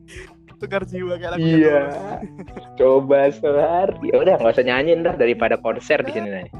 [0.60, 1.80] Tukar jiwa kayak lagu Iya.
[2.76, 4.12] Coba sehari.
[4.12, 6.52] Ya udah, nggak usah nyanyi ntar daripada konser di sini nanti.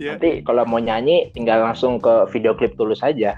[0.00, 0.16] Iya.
[0.16, 3.36] Nanti kalau mau nyanyi, tinggal langsung ke video klip tulus aja.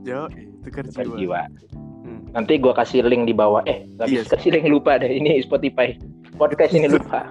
[0.00, 0.30] Yo,
[0.62, 1.18] tukar Tukar jiwa.
[1.18, 1.40] jiwa.
[2.00, 2.20] Hmm.
[2.32, 3.60] Nanti gua kasih link di bawah.
[3.64, 4.22] Eh, nggak Iya.
[4.22, 5.10] bisa kasih link lupa deh.
[5.10, 5.98] Ini Spotify.
[6.34, 7.26] Podcast ini lupa.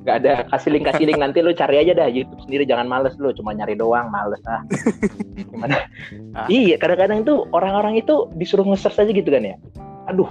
[0.00, 3.12] Gak ada kasih link kasih link nanti lu cari aja dah YouTube sendiri jangan males
[3.14, 4.64] lu cuma nyari doang males ah
[5.52, 5.76] gimana
[6.32, 6.48] Ah.
[6.48, 9.60] iya kadang-kadang tuh orang-orang itu disuruh nge-search aja gitu kan ya
[10.08, 10.24] aduh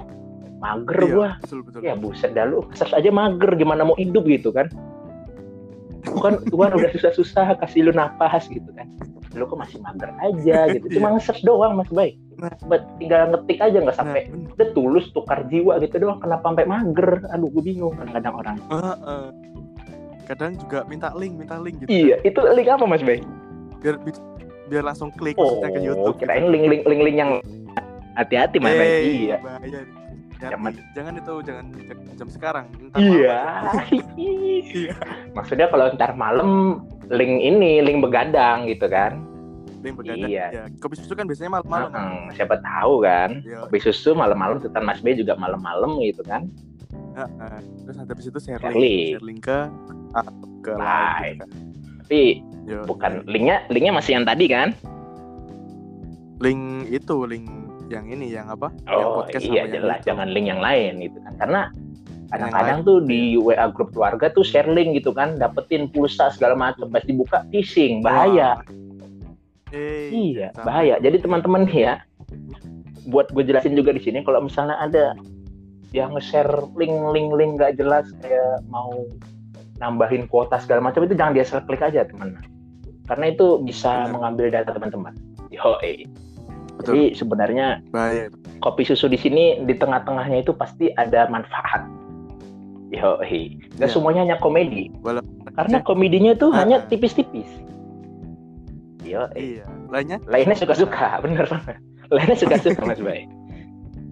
[0.57, 1.79] mager Iya, gua betul betul.
[1.85, 4.73] ya buset dah lu search aja mager gimana mau hidup gitu kan
[6.05, 8.87] bukan Tuhan udah susah-susah kasih lu napas gitu kan
[9.31, 12.55] lu kok masih mager aja gitu cuma nge-search doang mas baik Nah.
[12.63, 14.55] Buat tinggal ngetik aja nggak Nah, sampai bener.
[14.55, 19.25] udah tulus tukar jiwa gitu doang kenapa sampai mager aduh gue bingung kadang-kadang orang Heeh.
[20.23, 21.91] Kadang juga minta link, minta link gitu.
[21.91, 23.19] iya itu link apa mas Bay
[23.77, 24.23] Biar bi-
[24.65, 26.15] biar langsung klik oh ke YouTube.
[26.15, 27.31] kirain link link link link yang
[28.13, 29.79] hati-hati mas Bay Eh, iya bahaya.
[30.39, 30.71] Jangan, Zaman.
[30.95, 32.65] jangan itu, jangan jam, jam sekarang.
[32.87, 33.39] Ntar iya.
[34.15, 34.95] Iya.
[35.37, 36.79] maksudnya kalau ntar malam
[37.11, 39.19] link ini link begadang gitu kan
[39.79, 40.31] Link begadang.
[40.31, 40.45] Iya.
[40.51, 41.91] Ya, kopi susu kan biasanya malam-malam.
[41.91, 43.67] Heeh, siapa tahu kan Iya.
[43.67, 46.47] kopi susu malam-malam tetan Mas B juga malam-malam gitu kan
[47.19, 47.59] Heeh.
[47.83, 49.11] Terus nanti habis itu share Share link, link.
[49.11, 49.59] share link ke
[50.15, 50.27] ah,
[50.63, 51.35] ke live.
[51.35, 51.49] gitu kan.
[51.99, 52.21] tapi
[52.63, 54.71] Yo, bukan linknya linknya masih yang tadi kan
[56.39, 57.47] link itu link
[57.89, 58.69] yang ini yang apa?
[58.85, 61.33] yang oh podcast iya sama yang jelas jangan link yang lain gitu kan.
[61.41, 61.61] Karena
[62.29, 65.41] Yang kadang-kadang tuh di WA grup keluarga tuh share link gitu kan.
[65.41, 68.05] Dapetin pulsa segala macam pas dibuka phishing.
[68.05, 68.61] Bahaya.
[69.73, 70.65] Eh, iya sampai.
[70.65, 70.95] bahaya.
[71.01, 71.93] Jadi teman-teman nih ya
[73.09, 75.17] buat gue jelasin juga di sini kalau misalnya ada
[75.89, 78.93] yang nge-share link-link link nggak jelas kayak mau
[79.81, 82.37] nambahin kuota segala macam itu jangan dia klik aja teman.
[83.09, 84.13] Karena itu bisa Benar.
[84.13, 85.17] mengambil data teman-teman.
[85.49, 85.81] Yo
[86.79, 86.91] Betul.
[86.95, 88.27] jadi sebenarnya bahaya.
[88.27, 88.37] itu.
[88.59, 91.83] kopi susu di sini di tengah-tengahnya itu pasti ada manfaat.
[92.89, 93.29] Yo nggak
[93.77, 93.85] Iya.
[93.85, 94.89] semuanya hanya komedi.
[94.99, 96.63] Walaupun karena komedinya tuh Ah.
[96.63, 97.45] hanya tipis-tipis.
[99.03, 100.17] Yo iya, lainnya?
[100.25, 101.45] Lainnya suka-suka bener.
[102.09, 103.27] Lainnya suka-suka mas Bay.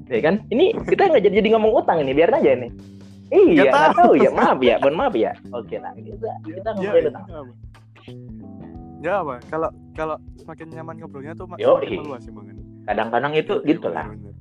[0.07, 0.43] Ya kan?
[0.47, 2.71] Ini kita nggak jadi jadi ngomong utang ini biar aja nih
[3.27, 3.91] iya Nggak tahu.
[3.99, 4.29] tahu ya.
[4.31, 5.31] Maaf ya mohon maaf ya.
[5.51, 7.51] Oke lah kita kita ya, ngomongin ya, utang apa?
[8.99, 9.37] Ya apa?
[9.45, 11.85] Kalau kalau semakin nyaman ngobrolnya tuh mak- Yoi.
[11.85, 12.45] semakin meluas ya Bang.
[12.87, 14.33] kadang-kadang itu Iya, gitu lah bener-bener.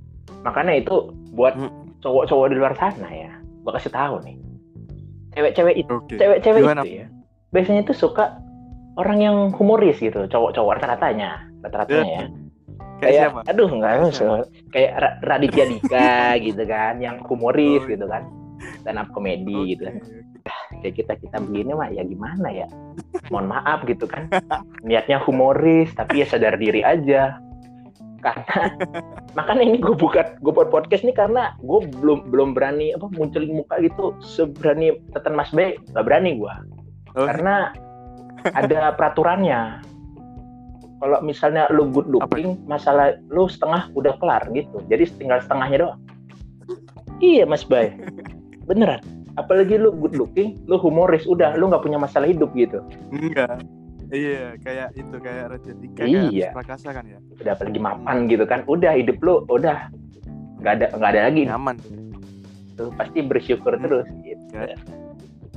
[0.42, 0.94] makanya itu
[1.32, 1.72] buat Hmm.
[1.98, 4.36] cowok-cowok di luar sana ya gua kasih tahu nih
[5.32, 6.14] cewek-cewek itu Oke.
[6.14, 7.06] cewek-cewek itu ya
[7.50, 8.38] biasanya tuh suka
[8.94, 12.26] orang yang humoris gitu cowok-cowok rata-ratanya rata-ratanya ya
[12.96, 13.40] kayak siapa?
[13.44, 14.26] aduh nggak Kayak so,
[14.70, 16.14] kayak Ra- Raditya Dika
[16.46, 18.22] gitu kan yang humoris Oh, gitu kan
[18.78, 19.96] stand up komedi gitu kan
[20.82, 22.66] kayak kita kita begini mah ya gimana ya?
[23.30, 24.28] Mohon maaf gitu kan.
[24.86, 27.38] Niatnya humoris tapi ya sadar diri aja.
[28.20, 28.74] Karena
[29.38, 33.62] makanya ini gue buka gue buat podcast nih karena gue belum belum berani apa munculin
[33.62, 36.54] muka gitu seberani tetan Mas Bay gak berani gue
[37.16, 37.72] Oh, karena
[38.52, 39.80] ada peraturannya.
[41.00, 44.84] Kalau misalnya lu good looking masalah lu setengah udah kelar gitu.
[44.92, 46.00] Jadi tinggal setengahnya doang.
[47.24, 47.96] Iya Mas Bay.
[48.68, 53.60] Beneran apalagi lu good looking lu humoris udah lu nggak punya masalah hidup gitu enggak.
[54.06, 56.54] Iya, kayak itu kayak Raja Dika Iya.
[56.54, 57.18] Prakasa kan ya.
[57.36, 59.90] udah apalagi mapan gitu kan udah hidup lu udah
[60.62, 61.76] nggak ada nggak ada lagi Nyaman.
[62.74, 63.82] tuh pasti bersyukur Hmm.
[63.82, 64.56] terus gitu.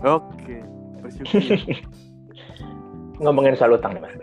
[0.01, 0.57] Oke.
[0.99, 1.77] Bersyukur.
[3.21, 4.15] ngomongin soal utang nih Mas.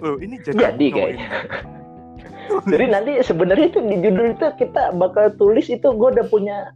[0.00, 1.28] Oh, ini jadi Jadi kayaknya.
[2.66, 6.70] Jadi nanti sebenarnya itu di judul itu kita bakal tulis itu gue udah punya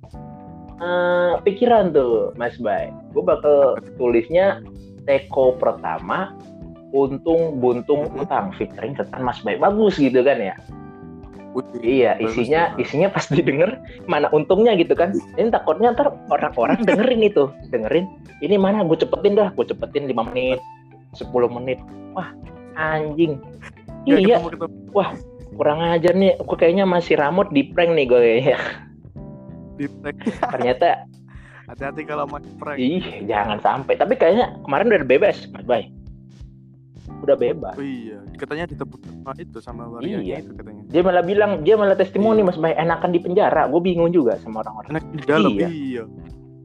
[0.78, 2.90] eh, pikiran tuh Mas Bay.
[3.10, 4.62] Gue bakal tulisnya
[5.04, 6.34] teko pertama
[6.90, 8.22] untung buntung Mhm.
[8.22, 8.46] utang.
[8.54, 9.56] Featuring tentang Mas Bay.
[9.56, 10.54] Bagus gitu kan ya.
[11.52, 12.80] Wih, Iya bagus isinya tuh.
[12.84, 13.70] isinya pas didengar
[14.04, 15.16] mana untungnya gitu kan.
[15.34, 17.48] Ini takutnya ntar orang-orang dengerin itu.
[17.68, 18.06] Dengerin
[18.40, 18.84] ini mana?
[18.84, 19.50] Gue cepetin dah.
[19.52, 20.60] Gue cepetin 5 menit
[21.12, 21.80] 10 menit.
[22.12, 22.30] Wah
[22.74, 23.40] anjing.
[24.06, 24.38] Iya.
[24.40, 25.04] ketemu-ketemu
[25.52, 26.32] kurang ajar nih.
[26.38, 28.56] Aku kayaknya masih ramot di prank nih gue kayaknya
[29.78, 29.86] di
[30.44, 31.06] ternyata
[31.68, 32.80] Hati-hati kalau mau prank.
[32.80, 35.92] ih jangan sampai tapi kayaknya kemarin udah bebas mas bay
[37.18, 40.40] udah bebas Oh iya, katanya ditebus sama itu sama waria Iya.
[40.40, 40.82] itu katanya.
[40.86, 44.60] dia malah bilang dia malah testimoni mas bay enakan di penjara gue bingung juga sama
[44.60, 45.68] orang-orang Enak di dalam Iya.
[45.68, 46.02] iya.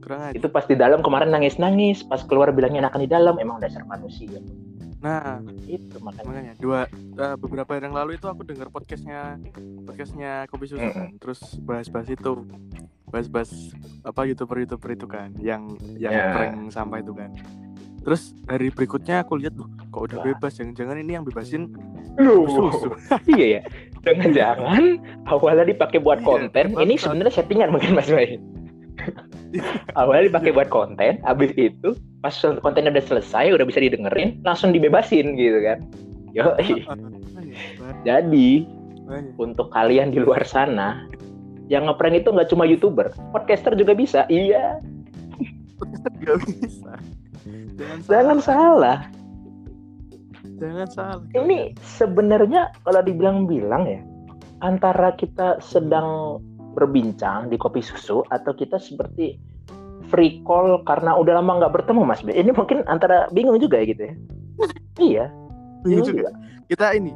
[0.00, 0.36] Kurang aja.
[0.36, 3.84] itu pas di dalam kemarin nangis nangis pas keluar bilangnya enakan di dalam emang dasar
[3.84, 4.40] manusia
[5.04, 9.36] Nah, itu makanya makanya dua eh, beberapa hari yang lalu itu aku dengar podcastnya
[9.84, 10.96] podcastnya kopi susu Mm-mm.
[10.96, 11.08] kan.
[11.20, 12.32] terus bahas-bahas itu
[13.06, 13.52] bahas-bahas
[14.00, 16.32] apa youtuber youtuber itu kan yang yang Ya.
[16.32, 17.30] prank sampah itu kan
[18.00, 20.26] terus hari berikutnya aku lihat loh kok udah Wah.
[20.26, 21.68] bebas jangan-jangan ini yang bebasin
[22.16, 22.88] Loh, susu
[23.30, 23.62] iya ya
[24.02, 24.82] jangan-jangan
[25.32, 28.40] awalnya dipakai buat Iya, konten ini sebenarnya settingan mungkin mas Bay
[29.98, 35.34] awalnya dipakai buat konten habis itu pas kontennya udah selesai udah bisa didengerin langsung dibebasin
[35.34, 35.78] gitu kan.
[36.34, 36.54] Yo
[38.08, 38.50] jadi
[39.38, 41.06] untuk kalian di luar sana
[41.70, 44.26] yang ngeprank itu nggak cuma youtuber podcaster juga bisa.
[44.30, 44.82] Iya.
[46.22, 46.92] Gak bisa.
[47.76, 48.98] Jangan jangan salah.
[49.04, 49.22] Salah
[50.58, 54.00] jangan salah ini sebenarnya kalau dibilang-bilang ya
[54.62, 56.40] antara kita sedang
[56.74, 59.38] berbincang di kopi susu atau kita seperti
[60.04, 62.30] free call karena udah lama nggak bertemu Mas B.
[62.30, 64.14] Ini mungkin antara bingung juga ya gitu ya.
[65.10, 65.24] iya,
[65.82, 66.30] Bingung juga juga.
[66.66, 67.10] kita ini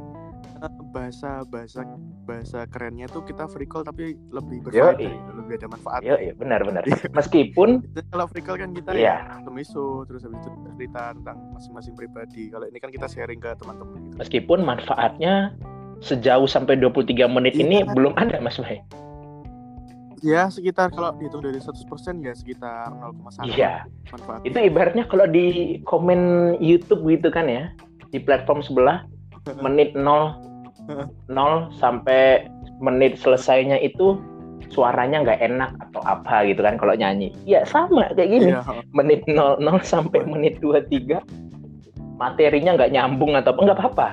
[0.59, 1.81] eh, bahasa bahasa
[2.25, 6.33] bahasa kerennya tuh kita free call tapi lebih berfaedah gitu, lebih ada manfaat Iya, iya
[6.35, 6.83] benar benar.
[7.13, 9.15] Meskipun Dan kalau free call kan kita Iya.
[9.31, 13.49] ya temisu terus habis itu cerita tentang masing-masing pribadi kalau ini kan kita sharing ke
[13.55, 15.55] teman-teman gitu meskipun manfaatnya
[15.99, 17.91] sejauh sampai 23 menit ini Iya.
[17.91, 18.83] belum ada Mas Bay.
[20.23, 23.87] Ya sekitar kalau dihitung dari 100% ya sekitar 0,1 Iya.
[24.11, 27.71] manfaat Itu ibaratnya kalau di komen YouTube gitu kan ya
[28.09, 29.05] di platform sebelah
[29.61, 30.35] menit 0
[31.29, 32.49] 0 sampai
[32.81, 34.17] menit selesainya itu
[34.69, 37.33] suaranya nggak enak atau apa gitu kan kalau nyanyi.
[37.45, 38.51] Ya sama kayak gini.
[38.53, 38.61] Iya,
[38.93, 41.21] Menit 00 sampai menit 23
[42.19, 44.07] materinya nggak nyambung atau apa nggak apa-apa.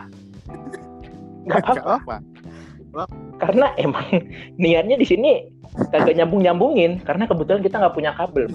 [1.47, 1.97] Nggak apa-apa.
[1.97, 3.05] apa
[3.37, 4.07] Karena emang
[4.63, 5.45] niatnya di sini
[5.93, 8.47] kagak nyambung-nyambungin karena kebetulan kita nggak punya kabel.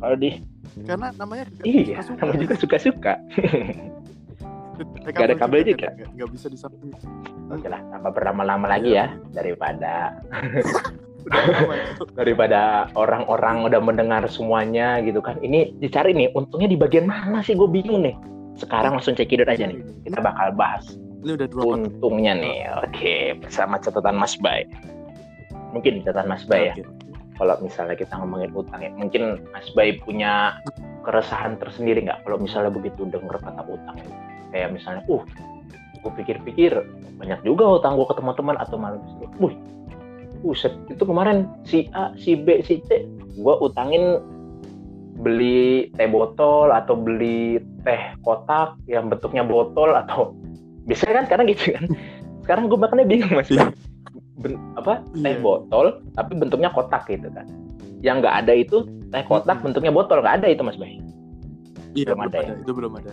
[0.00, 0.30] Kalau di
[0.86, 2.20] karena namanya iya, suka-suka.
[2.20, 3.12] sama juga suka-suka.
[4.80, 5.92] Eh, Nggak ada kabel juga.
[5.92, 6.88] nggak- nggak bisa disambung
[7.50, 10.14] Oke lah, tanpa berlama-lama lagi ya daripada
[12.18, 15.36] daripada orang-orang udah mendengar semuanya gitu kan.
[15.38, 17.52] Ini dicari nih, untungnya di bagian mana sih?
[17.58, 18.16] Gue bingung nih.
[18.56, 19.80] Sekarang langsung cekidot aja nih.
[19.80, 22.58] ini, Kita bakal bahas ini udah dua untungnya nih.
[22.80, 24.64] Oke, bersama catatan Mas Bay.
[25.70, 26.74] Mungkin catatan Mas Bay ya.
[27.40, 30.60] Kalau misalnya kita ngomongin utang ya, mungkin Mas Bay punya
[31.08, 33.96] keresahan tersendiri nggak kalau misalnya begitu denger kata utang?
[34.52, 35.24] Kayak misalnya, uh,
[36.04, 36.84] gue pikir-pikir
[37.16, 39.56] banyak juga utang gue ke teman-teman atau malah justru, wih,
[40.40, 43.04] Buset, itu kemarin si A, si B, si C,
[43.36, 44.20] gue utangin
[45.20, 50.32] beli teh botol atau beli teh kotak yang bentuknya botol atau
[50.88, 51.84] biasanya kan sekarang gitu kan.
[52.48, 53.52] Sekarang gue makanya bingung mas.
[54.40, 55.40] Ben- apa teh Iya.
[55.40, 57.44] botol tapi bentuknya kotak gitu kan.
[58.00, 59.64] Yang nggak ada itu teh kotak Mm-mm.
[59.68, 60.96] bentuknya botol nggak ada itu mas Bay.
[61.92, 62.54] Iya, Belum ada ya?
[62.56, 63.12] Itu belum ada.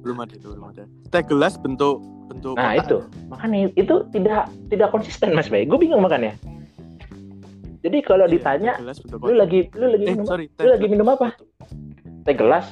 [0.00, 0.82] Belum ada itu belum ada.
[1.08, 5.62] Teh gelas bentuk bentuk Nah kotak itu makanya itu tidak tidak konsisten Mas Bay.
[5.64, 6.34] Gue bingung makanya.
[7.80, 10.86] Jadi kalau Iya, ditanya gelas bentuk lu lagi lu lagi eh minum, sorry lu lagi
[10.86, 11.32] minum apa?
[12.22, 12.66] teh gelas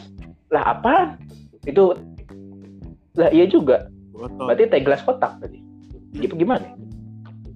[0.48, 1.16] lah apa?
[1.64, 1.94] Itu
[3.14, 3.86] lah iya juga.
[4.10, 5.58] botol Berarti teh gelas kotak tadi.
[6.12, 6.64] Gitu gimana?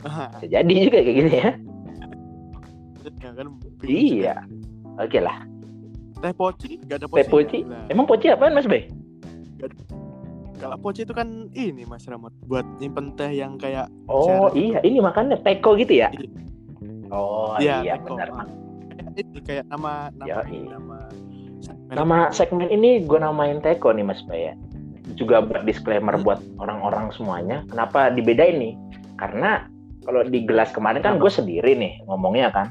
[0.02, 1.50] Bisa jadi juga kayak gini ya.
[3.02, 3.86] ya kan bingung juga.
[3.86, 4.34] Iya.
[4.98, 5.38] Oke lah.
[6.14, 7.58] teh poci nggak ada Teh poci.
[7.64, 8.86] Nah, Emang poci apaan Mas Bay?
[10.54, 15.02] kalau poci itu kan ini mas Ramot buat nyimpen teh yang kayak Oh iya, ini
[15.02, 16.14] makannya teko gitu ya?
[16.14, 16.30] Iya.
[17.10, 18.14] Oh Iya, iya teko.
[18.14, 18.28] benar.
[18.88, 20.66] Kayak ini kayak nama nama Ya, iya.
[20.70, 20.98] nama
[21.90, 24.54] Nama segmen ini gue namain teko nih Mas Bay ya.
[25.12, 26.22] Juga buat disclaimer Hmm.
[26.22, 27.66] buat orang-orang semuanya.
[27.66, 28.74] Kenapa dibedain nih?
[29.14, 29.66] Karena
[30.02, 32.66] kalau di gelas kemarin kan gue sendiri nih ngomongnya kan.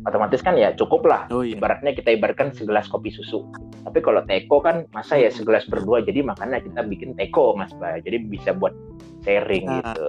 [0.00, 1.28] Otomatis kan ya cukup lah.
[1.28, 3.44] oh iya Ibaratnya kita ibaratkan segelas kopi susu.
[3.84, 6.00] Tapi kalau teko kan masa ya segelas berdua.
[6.00, 8.00] Jadi makanya kita bikin teko Mas Bay.
[8.00, 8.72] Jadi bisa buat
[9.22, 9.76] sharing Nah.
[9.92, 10.08] gitu.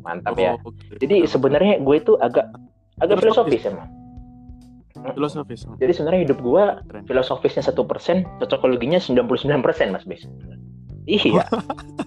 [0.00, 0.52] Mantap Oh, ya.
[0.56, 0.72] oke.
[0.96, 2.48] Jadi sebenarnya gue itu agak
[2.96, 3.60] agak Filosofis.
[3.60, 3.88] filosofis emang.
[5.06, 5.76] filosofis oh.
[5.76, 7.04] Jadi sebenarnya hidup Keren.
[7.04, 10.24] filosofisnya satu persen, cocokologinya 99 persen mas Bes.
[11.06, 11.46] Iya.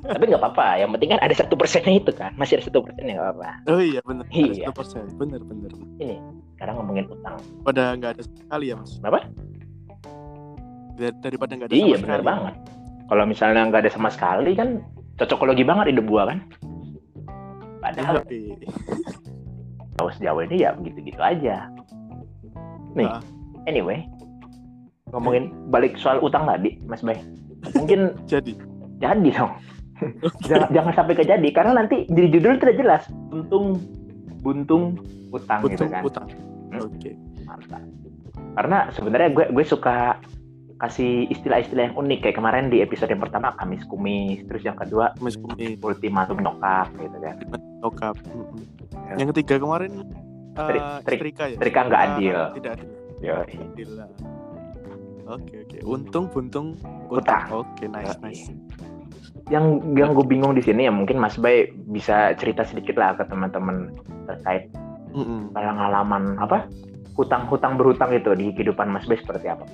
[0.04, 0.76] Tapi nggak apa-apa.
[0.78, 2.36] Yang penting kan ada satu persennya itu kan.
[2.36, 3.50] Masih ada satu persennya nggak apa-apa.
[3.68, 4.68] oh iya benar Iya.
[4.68, 5.72] satu persen benar benar
[6.54, 7.40] Sekarang ngomongin utang.
[7.64, 9.20] pada nggak ada sekali ya mas Apa?
[10.94, 12.54] Dar- daripada nggak ada Iya sama benar banget.
[13.08, 14.70] Kalau misalnya nggak ada sama sekali kan
[15.16, 16.40] cocokologi banget hidup gua kan.
[17.80, 18.68] Padahal Iya.
[19.96, 21.72] kalau sejauh ini ya begitu-gitu aja.
[22.92, 23.24] Nih, Ah.
[23.64, 24.04] anyway,
[25.10, 27.16] ngomongin balik soal utang tadi, Mas Bay.
[27.74, 28.56] Mungkin jadi
[29.00, 29.54] jadi dong.
[30.48, 33.04] jangan, jangan sampai kejadi karena nanti di judul tidak jelas.
[33.32, 33.80] Untung
[34.40, 34.96] buntung
[35.30, 36.04] utang gitu utang kan.
[36.08, 36.28] utang.
[36.72, 36.86] Hmm.
[36.88, 37.12] oke.
[37.44, 37.82] Mantap.
[38.56, 40.20] Karena sebenarnya gue gue suka
[40.80, 45.12] kasih istilah-istilah yang unik kayak kemarin di episode yang pertama kamis kumis terus yang kedua
[45.20, 47.36] mas kumi ultimatum nyokap gitu kan.
[47.84, 48.16] Nyokap.
[49.10, 49.14] Ya.
[49.20, 49.92] yang ketiga kemarin
[50.56, 51.56] Trik- eh, trik- setrika ya?
[51.60, 52.38] Setrika nggak adil.
[52.56, 54.10] tidak adil lah.
[55.30, 55.78] Oke oke.
[55.84, 56.68] Untung buntung
[57.12, 57.44] Utang.
[57.46, 57.46] utang.
[57.68, 58.24] Oke nice Yoi.
[58.24, 58.44] nice
[59.50, 63.26] yang yang gue bingung di sini ya mungkin Mas Bay bisa cerita sedikit lah ke
[63.26, 63.90] teman-teman
[64.30, 64.70] terkait
[65.14, 65.50] Mm-mm.
[65.58, 66.70] pengalaman apa
[67.18, 69.66] hutang-hutang berhutang itu di kehidupan Mas Bay seperti apa?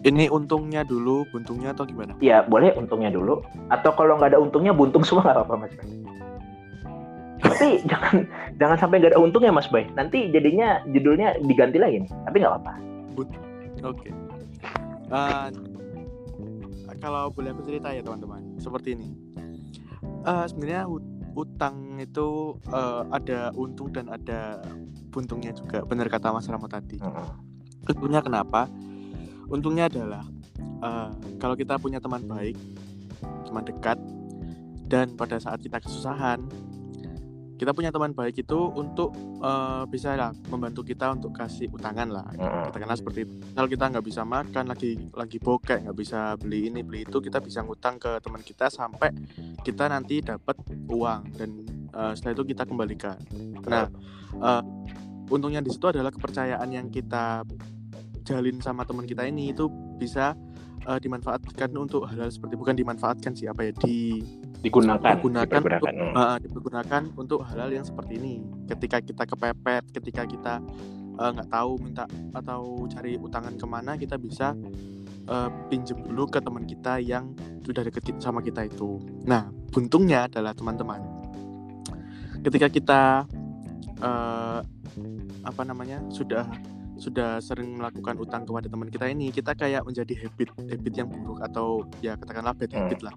[0.00, 4.72] ini untungnya dulu buntungnya atau gimana Ya boleh untungnya dulu atau kalau nggak ada untungnya
[4.72, 5.88] buntung semua nggak apa-apa Mas Bay.
[7.40, 8.14] Tapi jangan
[8.56, 9.84] jangan sampai nggak ada untungnya Mas Bay.
[9.92, 12.10] Nanti jadinya judulnya diganti lagi nih.
[12.24, 12.72] Tapi nggak apa-apa.
[13.84, 14.08] oke
[15.10, 15.46] Eh,
[17.00, 18.60] kalau boleh aku cerita ya teman-teman.
[18.60, 19.08] Seperti ini.
[20.24, 24.60] Eh, sebenarnya ut- utang itu eh, ada untung dan ada
[25.10, 25.82] buntungnya juga.
[25.88, 27.00] Benar kata Mas Ramo tadi.
[27.88, 28.68] Untungnya kenapa?
[29.48, 30.22] Untungnya adalah
[30.60, 31.10] eh,
[31.40, 32.54] kalau kita punya teman baik,
[33.48, 33.98] teman dekat,
[34.90, 36.44] dan pada saat kita kesusahan,
[37.60, 39.12] kita punya teman baik itu untuk
[39.44, 42.24] eh, bisa lah membantu kita untuk kasih utangan lah.
[42.32, 42.72] Mm-mm.
[42.72, 43.32] Katakanlah seperti itu.
[43.52, 47.36] Kalau kita nggak bisa makan, lagi lagi bokek, nggak bisa beli ini beli itu, kita
[47.44, 49.12] bisa ngutang ke teman kita sampai
[49.60, 50.56] kita nanti dapat
[50.88, 51.50] uang dan
[51.92, 53.20] eh, setelah itu kita kembalikan.
[53.68, 53.92] Nah,
[54.40, 54.62] eh,
[55.28, 57.44] untungnya di situ adalah kepercayaan yang kita
[58.24, 59.68] jalin sama teman kita ini itu
[60.00, 60.32] bisa
[60.88, 64.24] eh, dimanfaatkan untuk hal-hal seperti bukan dimanfaatkan sih apa ya di
[64.60, 65.16] Digunakan.
[65.16, 65.92] Digunakan dipergunakan.
[65.96, 66.14] Mm.
[66.16, 68.34] eh, dipergunakan untuk hal-hal yang seperti ini.
[68.68, 70.54] Ketika kita kepepet, ketika kita
[71.16, 72.04] eh, nggak tahu minta
[72.36, 74.52] atau cari utangan ke mana, kita bisa
[75.24, 77.32] eh, pinjem dulu ke teman kita yang
[77.64, 79.00] sudah deket sama kita itu.
[79.24, 81.00] Nah, buntungnya adalah teman-teman.
[82.44, 83.02] Ketika kita
[84.00, 84.60] eh,
[85.40, 86.44] apa namanya sudah
[87.00, 91.40] sudah sering melakukan utang kepada teman kita ini, kita kayak menjadi habit habit yang buruk
[91.40, 92.80] atau ya katakanlah bad Hmm.
[92.84, 93.14] habit lah.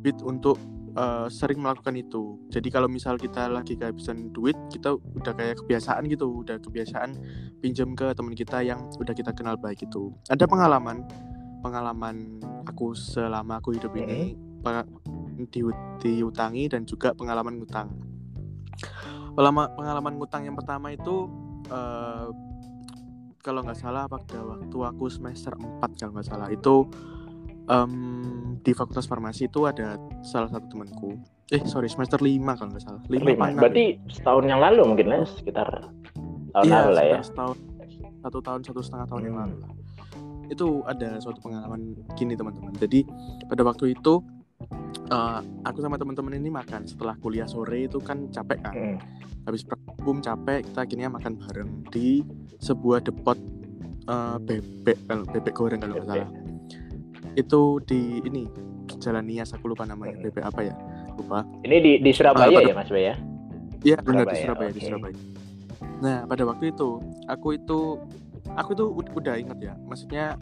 [0.00, 0.56] Habit untuk
[0.96, 2.40] eh, sering melakukan itu.
[2.48, 7.20] Jadi kalau misal kita lagi kehabisan duit, kita udah kayak kebiasaan gitu, udah kebiasaan
[7.60, 10.08] pinjam ke teman kita yang udah kita kenal baik itu.
[10.32, 11.04] Ada pengalaman,
[11.60, 14.40] pengalaman aku selama aku hidup ini
[15.52, 15.60] di,
[16.00, 17.92] diutangi dan juga pengalaman ngutang.
[19.36, 21.28] Pengalaman pengalaman ngutang yang pertama itu
[21.68, 22.26] eh,
[23.40, 26.88] kalau nggak salah pada waktu aku semester 4 kalau nggak salah itu
[27.70, 27.92] em,
[28.60, 31.16] di Fakultas Farmasi itu ada salah satu temanku.
[31.50, 33.02] Eh sorry semester 5 kalau nggak salah.
[33.06, 33.46] 5 Lima.
[33.56, 35.68] Berarti setahun yang lalu mungkin lah sekitar
[36.50, 37.20] tahun iya, lalu lah ya.
[37.22, 37.56] setahun
[38.20, 39.42] satu tahun satu setengah tahun yang Hmm.
[39.46, 39.72] lalu lah.
[40.50, 42.74] Itu ada suatu pengalaman gini teman-teman.
[42.74, 43.06] Jadi
[43.46, 44.18] pada waktu itu
[45.10, 48.74] eh, aku sama teman-teman ini makan setelah kuliah sore itu kan capek kan.
[48.74, 48.96] Mm.
[49.48, 52.20] Habis praktikum capek kita akhirnya makan bareng di
[52.60, 53.38] sebuah depot
[54.04, 56.30] eh, bebek kalau bebek goreng kalau nggak salah.
[57.34, 58.46] Itu di ini
[58.98, 60.24] Jalan Nias aku lupa namanya Hmm.
[60.24, 60.74] bebek apa ya.
[61.12, 63.14] lupa Ini di di Surabaya pada- ya Mas Bay ya?
[63.82, 64.80] Iya benar di Surabaya, Surabaya di.
[64.80, 65.16] Surabaya.
[66.00, 66.88] Nah pada waktu itu
[67.26, 67.78] aku itu
[68.50, 70.40] aku tuh ud- udah inget ya, maksudnya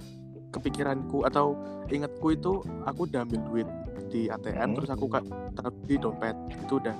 [0.48, 3.68] kepikiranku atau ingetku itu aku udah ambil duit
[4.08, 4.76] di ATM Hmm.
[4.76, 5.04] terus aku
[5.52, 6.96] taruh di dompet itu udah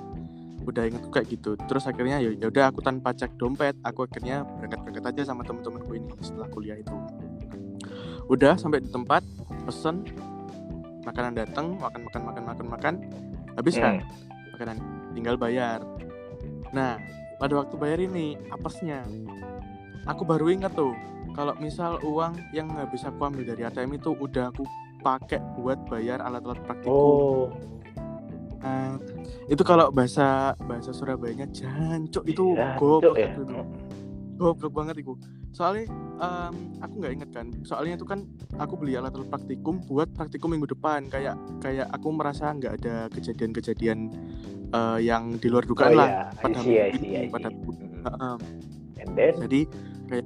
[0.61, 1.55] udah ingetku kayak gitu.
[1.57, 5.41] Terus akhirnya ya ya udah aku tanpa cek dompet aku akhirnya berangkat berangkat aja sama
[5.41, 6.93] temen-temenku ini setelah kuliah itu.
[8.29, 9.25] Udah sampai di tempat
[9.65, 10.05] pesen
[11.01, 12.93] makanan datang makan makan makan makan makan
[13.57, 13.99] habis kan?
[13.99, 14.05] Hmm.
[14.53, 14.77] makanan
[15.17, 15.81] tinggal bayar.
[16.71, 17.01] Nah
[17.41, 19.01] pada waktu bayar ini apesnya?
[20.07, 20.93] Aku baru ingat tuh
[21.33, 24.63] kalau misal uang yang habis aku ambil dari ATM itu udah aku
[24.99, 27.47] pakai buat bayar alat-alat praktikum Oh,
[28.59, 28.99] Nah,
[29.47, 33.31] itu kalau bahasa bahasa Surabayanya jancuk itu iya, goblok Cuk, ya.
[33.31, 33.43] itu
[34.39, 35.13] goblok banget itu
[35.51, 38.23] soalnya em, aku nggak inget kan soalnya itu kan
[38.55, 43.11] aku beli alat alat praktikum buat praktikum minggu depan kayak kayak aku merasa nggak ada
[43.11, 44.09] kejadian-kejadian
[44.71, 47.59] eh, yang di luar Oh dugaan lah iya, I pada see, I see, pada see.
[47.59, 48.07] Hmm.
[48.07, 48.35] Heeh.
[48.99, 49.61] And then, jadi
[50.07, 50.25] kayak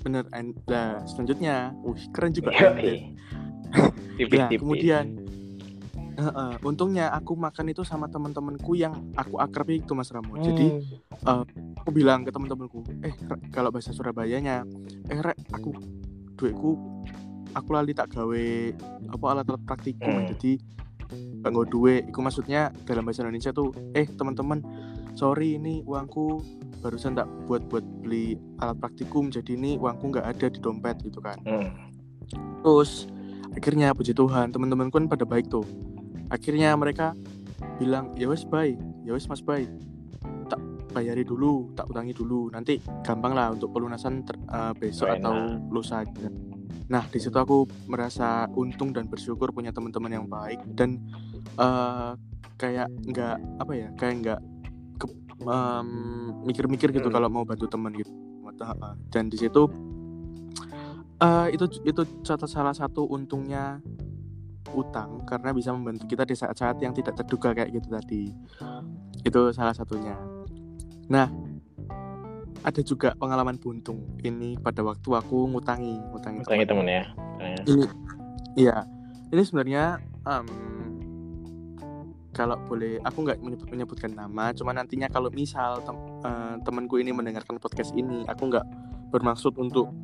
[0.00, 2.96] bener and- nah selanjutnya wih keren juga and then.
[4.16, 4.38] tipis-tipis.
[4.40, 5.04] Nah, kemudian
[6.16, 10.40] Heeh, untungnya aku makan itu sama teman-temanku yang aku akrab itu Mas Ramo.
[10.40, 10.72] Jadi
[11.22, 11.44] Hmm.
[11.76, 13.12] aku bilang ke teman-temanku, eh
[13.52, 14.64] kalau bahasa Surabayanya,
[15.12, 15.76] eh rek aku
[16.36, 16.76] duitku
[17.52, 18.44] aku lali tak gawe
[19.12, 20.28] apa alat-alat praktikum Hmm.
[20.28, 20.52] jadi
[21.44, 22.02] gak nggak duit.
[22.08, 24.64] Itu maksudnya dalam bahasa Indonesia tuh, eh teman-teman,
[25.16, 26.40] sorry ini uangku
[26.80, 31.18] barusan tak buat buat beli alat praktikum jadi ini uangku nggak ada di dompet gitu
[31.18, 31.72] kan Hmm.
[32.62, 33.10] terus
[33.56, 35.64] akhirnya puji Tuhan teman-temanku kan pada baik tuh
[36.28, 37.12] akhirnya mereka
[37.76, 39.68] bilang ya wes baik ya wes mas baik
[40.46, 40.60] tak
[40.92, 42.48] bayari dulu tak utangi dulu.
[42.48, 45.60] Nanti gampang lah untuk pelunasan ter- eh, besok Oh, atau enak.
[45.68, 46.28] lusa aja.
[46.86, 51.02] Nah di situ aku merasa untung dan bersyukur punya teman-teman yang baik dan
[51.58, 52.10] eh,
[52.56, 54.40] kayak nggak apa ya kayak nggak
[55.36, 55.88] em,
[56.48, 57.14] mikir-mikir gitu Hmm.
[57.14, 58.08] kalau mau bantu teman gitu.
[59.10, 59.68] Dan di situ
[61.16, 63.80] eh, itu itu salah satu untungnya
[64.74, 68.22] utang karena bisa membantu kita di saat-saat yang tidak terduga kayak gitu tadi
[69.22, 70.16] itu salah satunya
[71.06, 71.30] nah
[72.66, 76.66] ada juga pengalaman buntung ini pada waktu aku ngutangi ngutangi teman.
[76.66, 77.04] temen ya.
[77.38, 77.62] Tanya.
[77.70, 77.84] ini
[78.58, 78.76] iya
[79.30, 80.46] ini sebenarnya em,
[82.34, 87.14] kalau boleh aku nggak menyebut menyebutkan nama cuma nantinya kalau misal tem, eh, temanku ini
[87.14, 88.66] mendengarkan podcast ini aku nggak
[89.14, 89.94] bermaksud untuk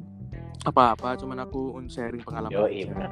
[0.62, 3.10] apa-apa cuman aku sharing pengalaman Yo, iya benar.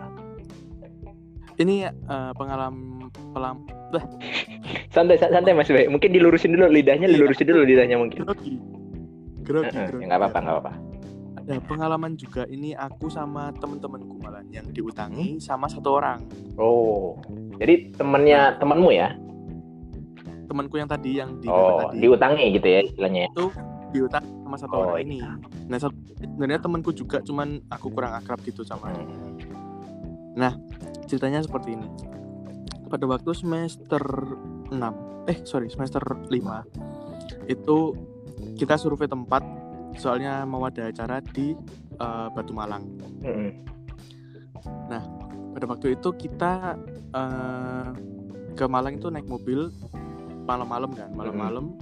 [1.61, 3.62] Ini eh, pengalaman pelam
[4.90, 5.87] Santai santai Mas Bay.
[5.87, 7.14] Mungkin dilurusin dulu lidahnya, Iya.
[7.16, 8.23] dilurusin dulu lidahnya mungkin.
[8.23, 8.55] grogi
[9.40, 10.73] grogi, ya, nggak apa-apa, nggak apa-apa.
[11.40, 15.42] ada pengalaman juga ini aku sama temen-temenku malah yang diutangi Hmm?
[15.42, 16.23] sama satu orang
[16.55, 17.18] Oh,
[17.57, 19.11] jadi temennya temanmu ya?
[20.46, 23.27] temanku yang tadi yang di Oh, tadi diutangi gitu ya istilahnya.
[23.90, 25.18] diutang sama satu Oh, orang ini
[25.66, 28.94] nah sebenarnya temanku juga cuman aku kurang akrab gitu sama.
[28.94, 30.55] Hmm.
[31.11, 31.88] Ceritanya seperti ini
[32.87, 34.03] pada waktu semester
[34.70, 36.31] 6 eh sorry semester 5
[37.51, 37.79] itu
[38.55, 39.42] kita survei tempat
[39.99, 41.59] soalnya mau ada acara di
[41.99, 42.87] eh, Batu Malang
[43.20, 43.53] Hmm.
[45.53, 46.79] pada waktu itu kita
[47.11, 47.88] eh,
[48.55, 49.68] ke Malang itu naik mobil
[50.46, 51.75] malam-malam kan malam-malam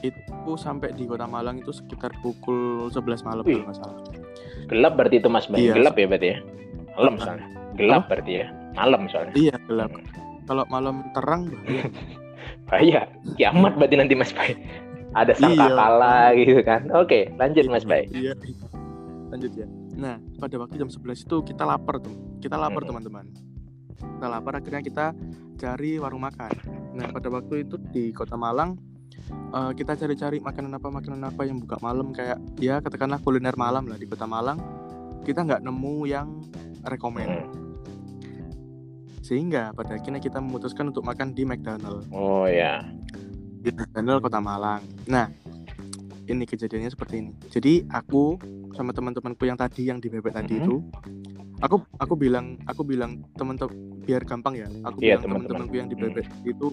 [0.00, 3.60] itu sampai di kota Malang itu sekitar pukul 11 malam Wih.
[3.60, 3.98] kalau nggak salah
[4.70, 5.50] Gelap berarti itu Mas.
[5.50, 5.74] Iya.
[5.74, 6.38] Gelap ya berarti ya?
[6.94, 7.59] Malam Apa?
[7.80, 8.46] Gelap berarti ya.
[8.72, 9.32] Malam soalnya.
[9.34, 10.04] iya gelap Hmm.
[10.46, 11.84] kalau malam terang bahaya
[12.68, 13.00] Bahaya.
[13.34, 14.54] Kiamat berarti nanti Mas Bay.
[15.10, 15.42] Ada Iya.
[15.58, 16.86] sangkakala gitu kan.
[16.92, 18.06] Oke, lanjut Mas Bay.
[18.10, 18.34] iya
[19.26, 19.62] lanjut ya
[19.92, 22.90] nah pada waktu jam 11 itu kita lapar tuh kita lapar Hmm.
[22.90, 23.26] teman-teman
[23.94, 25.06] kita lapar akhirnya kita
[25.54, 26.50] cari warung makan
[26.90, 28.74] nah pada waktu itu di kota Malang
[29.30, 33.86] eh, kita cari-cari makanan apa makanan apa yang buka malam kayak ya katakanlah kuliner malam
[33.86, 34.58] lah di kota Malang
[35.22, 36.26] kita nggak nemu yang
[36.82, 37.69] rekomend Hmm.
[39.30, 42.82] Sehingga pada akhirnya kita memutuskan untuk makan di McDonald Oh ya.
[43.62, 45.30] di McDonald kota Malang nah
[46.26, 48.34] ini kejadiannya seperti ini jadi aku
[48.74, 50.60] sama teman-temanku yang tadi yang di bebek tadi Mhm.
[50.60, 50.74] itu
[51.62, 53.70] aku aku bilang aku bilang teman-teman
[54.02, 55.46] biar gampang ya aku Iya, bilang teman-teman.
[55.46, 56.04] teman-temanku yang di Hmm.
[56.10, 56.66] bebek itu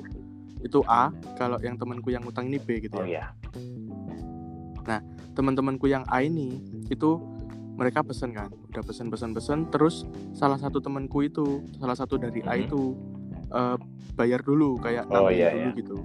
[0.57, 3.29] itu A kalau yang temanku yang utang ini B gitu Oh ya
[4.81, 4.97] ya.
[5.38, 6.57] teman-temanku yang A ini
[6.89, 7.21] itu
[7.78, 10.03] mereka pesen kan udah pesen pesen pesen terus
[10.34, 12.63] salah satu temanku itu salah satu dari A Mhm.
[12.65, 12.82] itu
[13.47, 13.78] eh,
[14.13, 15.78] bayar dulu kayak Oh, iya, dulu iya.
[15.78, 15.97] gitu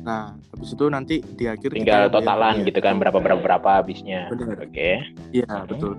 [0.00, 4.28] nah habis itu nanti di akhir Tinggal bayar totalan gitu kan berapa berapa berapa habisnya.
[4.30, 5.00] Oke.
[5.32, 5.64] Iya Mhm.
[5.66, 5.92] betul.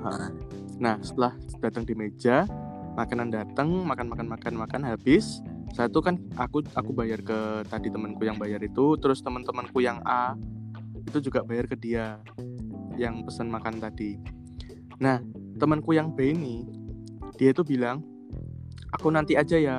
[0.77, 2.45] Nah setelah datang di meja,
[2.93, 5.41] makanan datang, makan makan makan makan habis.
[5.73, 7.35] satu kan aku aku bayar ke
[7.67, 10.31] tadi temanku yang bayar itu terus teman-temanku yang A
[11.03, 12.15] itu juga bayar ke dia
[12.95, 14.15] yang pesan makan tadi
[14.99, 15.19] nah
[15.55, 16.63] temanku yang B ini
[17.35, 18.03] dia itu bilang
[18.91, 19.77] aku nanti aja ya.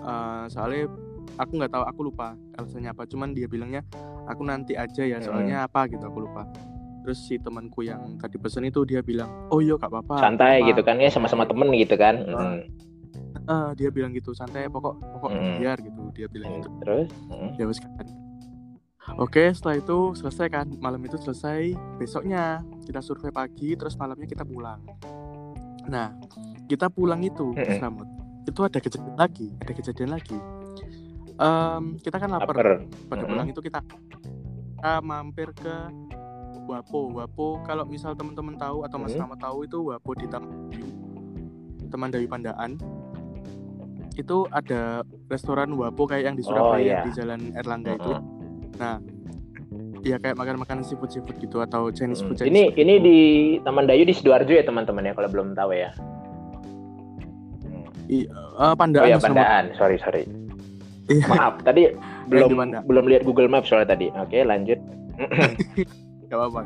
[0.00, 0.88] Uh, soalnya
[1.36, 3.04] aku nggak tahu aku lupa alasannya apa.
[3.04, 3.84] Cuman dia bilangnya
[4.24, 6.44] aku nanti aja ya soalnya apa gitu aku lupa.
[7.00, 10.68] Terus si temanku yang tadi pesen itu dia bilang oh iya gak apa-apa santai apa.
[10.68, 12.60] gitu kan ya sama-sama temen gitu kan uh,
[13.48, 15.56] uh, dia bilang gitu santai pokok pokok Hmm.
[15.64, 16.68] biar gitu dia bilang gitu.
[16.84, 17.08] terus?
[17.32, 17.48] Mm.
[17.56, 17.88] ya wes kan
[19.16, 20.66] oke setelah itu selesai kan?
[20.78, 24.78] Malam itu selesai besoknya kita survei pagi terus malamnya kita pulang.
[25.88, 26.14] Nah
[26.66, 27.50] kita pulang itu.
[27.50, 28.06] Mas Ramut
[28.40, 30.38] itu ada kejadian lagi ada kejadian lagi.
[31.40, 32.52] Em, kita kan lapar.
[32.52, 32.68] Lapar.
[33.08, 33.30] Pada Mm-mm.
[33.32, 35.74] pulang itu kita, kita mampir ke
[36.68, 37.10] Wapo.
[37.10, 39.24] Wapo kalau misal teman-teman tahu atau Mas Hmm.
[39.26, 40.86] Rahmat tahu itu Wapo di Taman Dayu
[41.90, 42.70] Taman Dayu Pandaan.
[44.14, 47.00] Itu ada restoran Wapo kayak yang di Oh, Surabaya iya.
[47.02, 48.12] di Jalan Erlangga itu
[48.80, 50.02] Mm-mm.
[50.02, 53.04] ya kayak makan makanan seafood seafood gitu atau Chinese food Chinese ini food ini gitu.
[53.04, 53.18] di
[53.60, 55.90] Taman Dayu di sidoarjo ya teman-teman ya kalau belum tahu ya.
[58.06, 59.30] I- eh, oh Pandaan ya Mas Rahmat.
[59.30, 60.24] Pandaan sorry sorry
[61.06, 61.26] Iya.
[61.26, 61.90] maaf tadi
[62.30, 62.50] belum
[62.86, 64.78] belum lihat Google Maps soalnya tadi oke lanjut
[66.30, 66.62] Gak apa-apa.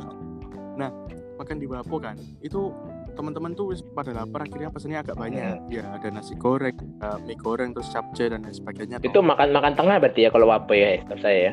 [0.77, 0.93] Nah,
[1.35, 2.69] makan di Wapo kan, itu
[3.15, 5.57] teman-teman tuh pada lapar akhirnya pesannya agak banyak.
[5.69, 8.97] Ya, ada nasi goreng, ada mie goreng, terus capcay dan lain sebagainya.
[9.01, 11.53] itu makan makan tengah berarti ya kalau wapo ya setahu saya ya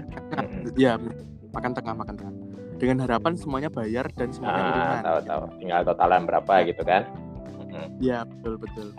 [0.89, 0.91] ya
[1.51, 2.33] makan tengah, makan tengah.
[2.75, 5.01] Dengan harapan semuanya bayar dan semuanya ah urunan.
[5.01, 7.03] tahu tahu tinggal totalan berapa gitu kan
[7.71, 8.03] Mm.
[8.03, 8.91] Ya, betul betul.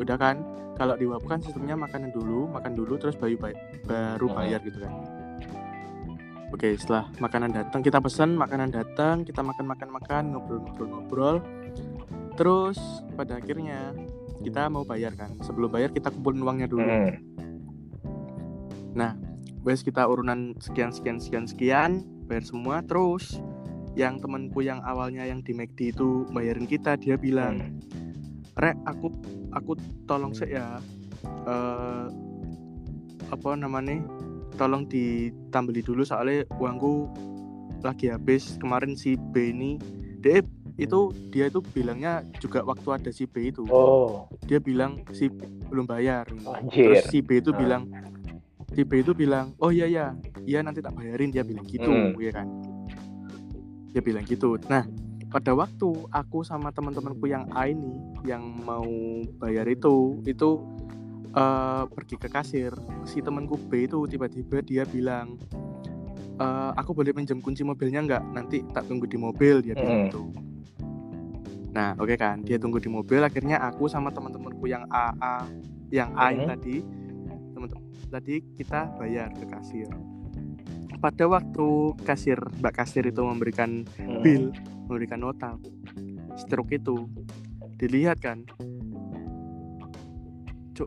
[0.00, 0.40] Udah kan,
[0.74, 3.52] kalau di kan sistemnya makanan dulu, makan dulu terus bayu bay-
[3.84, 4.36] baru Hmm.
[4.40, 4.92] bayar gitu kan.
[6.54, 11.42] Oke, setelah makanan datang kita pesan, makanan datang, kita makan-makan-makan, ngobrol-ngobrol-ngobrol.
[12.38, 12.78] Terus
[13.18, 13.90] pada akhirnya
[14.38, 15.34] kita mau bayar kan.
[15.42, 16.86] Sebelum bayar kita kumpulin uangnya dulu.
[16.86, 17.18] Mm.
[19.66, 21.90] Wes kita urunan sekian sekian sekian sekian,
[22.30, 22.86] bayar semua.
[22.86, 23.42] Terus
[23.98, 27.82] yang temanku yang awalnya yang di McD itu bayarin kita, dia bilang, Mm.
[28.54, 29.10] Rek, aku
[29.50, 29.74] aku
[30.06, 30.78] tolong sih ya.
[31.50, 32.06] eh
[33.34, 33.98] apa namanya?
[34.54, 37.10] Tolong ditambeli dulu soalnya uangku
[37.82, 38.56] lagi habis.
[38.62, 39.76] Kemarin si B ini,
[40.22, 40.40] dia
[40.74, 45.38] itu dia itu bilangnya juga waktu ada si B itu, oh dia bilang si B
[45.70, 46.26] belum bayar.
[46.30, 47.58] anjir Terus si B itu Ah.
[47.58, 47.82] bilang,
[48.74, 50.06] si B itu bilang, oh iya ya,
[50.46, 52.18] iya nanti tak bayarin dia bilang gitu, Hmm.
[52.18, 52.46] ya kan?
[53.94, 54.58] Dia bilang gitu.
[54.66, 54.82] Nah,
[55.30, 57.94] pada waktu aku sama teman-temanku yang A ini
[58.26, 58.86] yang mau
[59.38, 60.58] bayar itu, itu
[61.34, 62.72] eh, pergi ke kasir.
[63.04, 65.34] Si temanku B itu tiba-tiba dia bilang,
[66.38, 68.22] "Eh, aku boleh pinjam kunci mobilnya nggak?
[68.30, 70.30] Nanti tak tunggu di mobil dia bilang gitu.
[71.74, 73.18] Nah, oke kan, dia tunggu di mobil.
[73.18, 75.42] Akhirnya aku sama teman-temanku yang AA,
[75.90, 76.46] yang A Hmm.
[76.46, 76.86] tadi,
[77.50, 79.90] teman-teman tadi kita bayar ke kasir.
[81.02, 84.22] Pada waktu kasir, Mbak kasir itu memberikan Mm.
[84.22, 84.44] bill,
[84.86, 85.58] memberikan nota,
[86.38, 87.10] stroke itu
[87.76, 88.46] dilihat kan,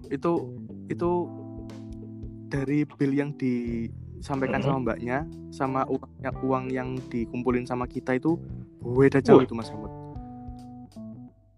[0.08, 0.32] itu
[0.88, 1.10] itu
[2.48, 4.66] dari bill yang disampaikan Mhm.
[4.66, 5.18] sama mbaknya,
[5.50, 8.36] sama uangnya uang yang dikumpulin sama kita itu
[8.80, 9.92] beda jauh itu Mas Hamud.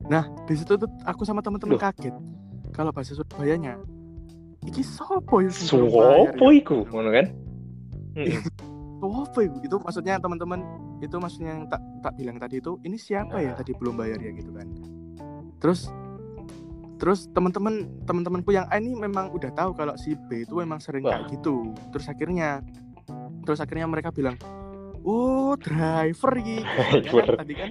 [0.06, 1.82] Nah, di situ tuh aku sama teman-teman Loh.
[1.82, 2.16] kaget.
[2.70, 3.78] Kalau bahasa Surabayanya,
[4.64, 7.26] iki sopo ya sing belum bayar Sopo ya?" iku ngono kan
[8.10, 8.42] Mm.
[9.00, 9.58] Sopo iku?
[9.62, 10.60] Itu maksudnya teman-teman
[11.00, 13.56] itu maksudnya yang tak tak bilang tadi itu ini siapa ya Ah.
[13.56, 14.68] tadi belum bayar ya gitu kan.
[15.62, 15.94] Terus
[17.00, 21.02] terus teman-teman teman-temanku yang A ini memang udah tahu kalau si B itu memang sering
[21.02, 21.16] Wah.
[21.16, 21.72] kayak gitu.
[21.90, 22.60] Terus akhirnya
[23.42, 24.36] terus akhirnya mereka bilang,
[25.02, 27.24] "Oh, driver iki." Soalnya Driver.
[27.26, 27.70] kan tadi kan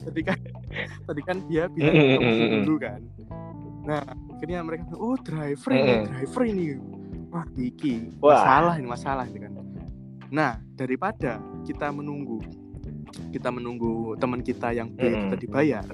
[0.00, 0.38] tadi kan
[1.12, 2.62] tadi kan dia bilang Mm, mm, mm, mm.
[2.64, 3.00] dulu kan.
[3.84, 4.00] Nah,
[4.32, 6.04] akhirnya mereka bilang, "Oh, driver ini, Mm.
[6.08, 6.64] driver ini."
[7.28, 8.32] Wah, iki Wah.
[8.40, 9.52] masalah ini masalah gitu kan.
[10.30, 12.40] Nah, daripada kita menunggu
[13.30, 15.30] kita menunggu teman kita yang B itu Mm-mm.
[15.30, 15.84] tadi bayar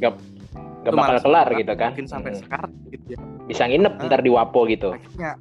[0.81, 2.39] Gak bakal kelar banget, gitu kan mungkin sampai Mm.
[2.41, 4.05] sekarang gitu ya bisa nginep Ah.
[4.07, 5.33] ntar di Wapo gitu akhirnya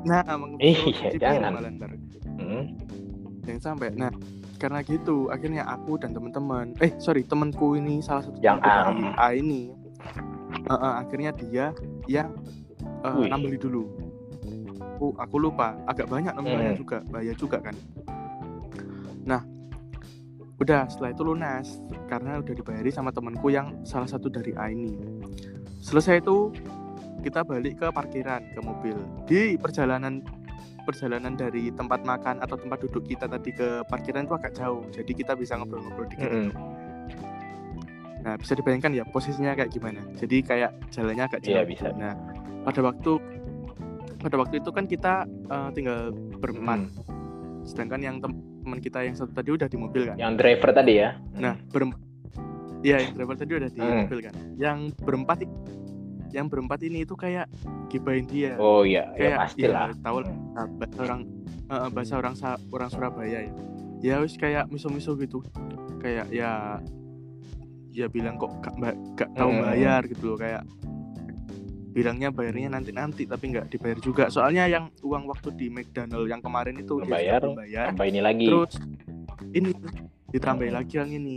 [0.00, 0.22] nah
[0.58, 1.52] Iya, jangan.
[1.70, 1.90] ntar.
[2.36, 2.64] Mm.
[3.42, 4.12] jangan sampai nah
[4.56, 8.92] karena gitu akhirnya aku dan teman-teman eh sorry temanku ini salah satu Yang A.
[9.16, 9.72] A ini
[10.60, 11.72] eh, eh, akhirnya dia
[12.06, 12.28] yang
[13.00, 13.28] eh, Wih.
[13.28, 13.88] nambeli dulu
[14.92, 16.80] aku aku lupa agak banyak nominalnya Hmm.
[16.80, 17.72] juga bayar juga kan
[19.22, 19.40] nah
[20.60, 24.92] udah setelah itu lunas karena udah dibayari sama temanku yang salah satu dari A ini
[25.80, 26.52] selesai itu
[27.20, 30.20] kita balik ke parkiran ke mobil di perjalanan
[30.84, 35.08] perjalanan dari tempat makan atau tempat duduk kita tadi ke parkiran itu agak jauh jadi
[35.10, 36.52] kita bisa ngobrol-ngobrol dikit Mm-mm.
[38.20, 40.04] Nah, bisa dibayangkan ya posisinya kayak gimana.
[40.12, 41.72] Jadi kayak jalannya agak Iya, jauh.
[41.72, 41.88] bisa.
[41.96, 42.12] Nah,
[42.68, 43.16] pada waktu
[44.20, 46.92] pada waktu itu kan kita uh, tinggal berempat Hmm.
[47.64, 50.92] sedangkan yang tem- teman kita yang satu tadi udah di mobil kan Yang driver tadi
[50.96, 51.16] ya.
[51.32, 52.00] nah berempat
[52.80, 53.96] ya yang driver tadi udah di Hmm.
[54.00, 55.38] mobil kan yang berempat
[56.30, 57.50] yang berempat ini itu kayak
[57.88, 59.86] gibain dia Oh iya, ya kayak pastilah.
[59.88, 61.20] ya, tahu lah uh, bahasa orang
[61.66, 62.34] uh, bahasa orang
[62.70, 63.52] orang Surabaya ya
[64.00, 65.42] ya wis kayak miso-miso gitu
[65.98, 66.78] kayak ya
[67.90, 69.66] ya bilang kok gak, gak tahu Hmm.
[69.66, 70.62] bayar gitu loh kayak
[71.90, 76.38] bilangnya bayarnya nanti nanti tapi nggak dibayar juga soalnya yang uang waktu di McDonald yang
[76.38, 77.42] kemarin itu bayar.
[77.50, 78.46] bayar Apa ini lagi?
[78.46, 78.78] terus
[79.50, 79.74] ini
[80.30, 80.78] ditambahin Hmm.
[80.78, 81.36] lagi yang ini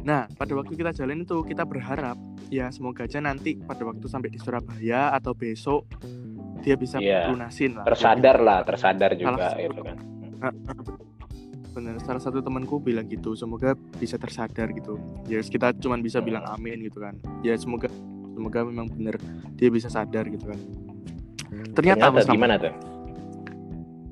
[0.00, 2.16] nah pada waktu kita jalan itu kita berharap
[2.48, 5.86] ya semoga aja nanti pada waktu sampai di Surabaya atau besok
[6.60, 7.30] dia bisa Iya.
[7.30, 9.96] lunasin lah tersadar Ya, lah, tersadar juga Salah gitu kan.
[11.70, 16.26] bener salah satu temanku bilang gitu semoga bisa tersadar gitu ya kita cuman bisa Hmm.
[16.26, 17.86] bilang amin gitu kan ya semoga
[18.40, 19.20] semoga memang bener
[19.54, 20.56] dia bisa sadar gitu kan
[21.70, 22.72] ternyata, Ternyata Mas Ram, gimana tuh?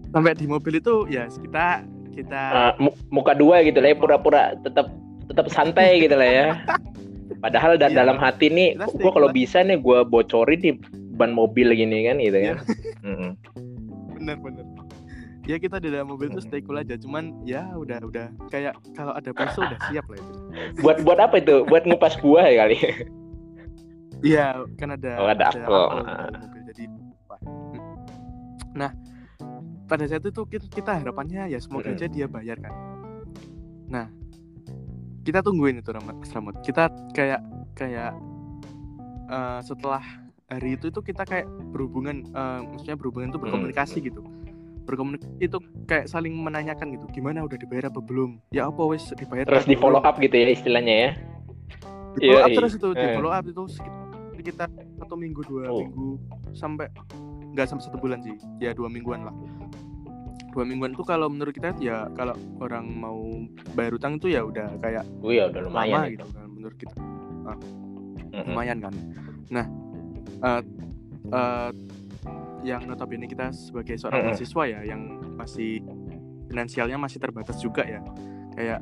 [0.09, 1.81] sampai di mobil itu ya kita
[2.13, 2.43] kita
[2.77, 4.93] mu- muka dua gitu lah ya, pura-pura tetap
[5.25, 6.47] tetap santai gitu lah ya.
[7.45, 8.03] Padahal da- Iya.
[8.03, 10.73] dalam hati nih, gua kalau bisa nih gua bocorin di
[11.13, 12.53] ban mobil gini kan gitu Iya.
[12.53, 12.57] kan.
[13.07, 13.31] Mm-mm.
[14.13, 14.65] bener bener
[15.45, 16.51] ya kita di dalam mobil tuh Hmm.
[16.51, 20.33] stay cool aja cuman ya udah udah kayak kalau ada besok udah siap lah itu
[20.79, 21.63] Buat buat apa itu?
[21.65, 22.77] Buat ngupas buah ya kali.
[24.21, 25.61] iya kan ada Oh, ada apel.
[25.61, 26.85] di dalam mobil jadi
[27.39, 27.85] Hmm.
[28.75, 28.91] nah
[29.85, 31.97] pada saat itu kita, kita harapannya ya semoga Mm-mm.
[31.97, 32.75] aja dia bayar kan?
[33.87, 34.07] Nah
[35.23, 37.41] kita tungguin itu Ramad Ramad kita kayak
[37.73, 38.13] kayak
[39.27, 40.03] eh, setelah
[40.47, 44.21] hari itu itu kita kayak berhubungan eh, maksudnya berhubungan itu berkomunikasi gitu.
[44.83, 48.41] Berkomunikasi itu kayak saling menanyakan gitu gimana udah dibayar apa belum?
[48.51, 51.11] Ya apa wes dibayar Terus di follow up gitu ya istilahnya ya.
[52.11, 54.05] di follow up Iya, terus itu di follow up itu sekitar,
[54.49, 55.77] sekitar satu minggu dua Oh.
[55.79, 56.17] minggu
[56.53, 56.89] sampai
[57.53, 59.35] nggak sampai satu bulan sih ya dua mingguan lah
[60.49, 63.21] dua mingguan itu kalau menurut kita ya kalau orang mau
[63.77, 66.15] bayar utang itu ya udah kayak Oh ya udah lumayan lama itu.
[66.17, 66.97] gitu kan menurut kita
[68.29, 68.45] Mm-mm.
[68.47, 68.95] lumayan kan
[69.49, 69.67] nah
[70.39, 70.63] eh
[71.29, 71.71] eh,
[72.65, 74.35] yang notabene kita sebagai seorang Mm-mm.
[74.35, 75.01] mahasiswa ya yang
[75.37, 75.85] masih
[76.49, 78.01] finansialnya masih terbatas juga ya
[78.55, 78.81] kayak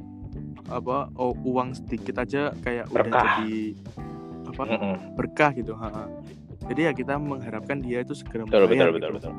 [0.67, 3.23] apa oh, uang sedikit aja kayak udah Berkah.
[3.39, 3.75] jadi
[4.49, 4.95] apa Mm-mm.
[5.15, 6.05] berkah gitu ha, ha.
[6.67, 9.29] jadi ya kita mengharapkan dia itu segera Betul betul membayar betul gitu.
[9.29, 9.35] betul.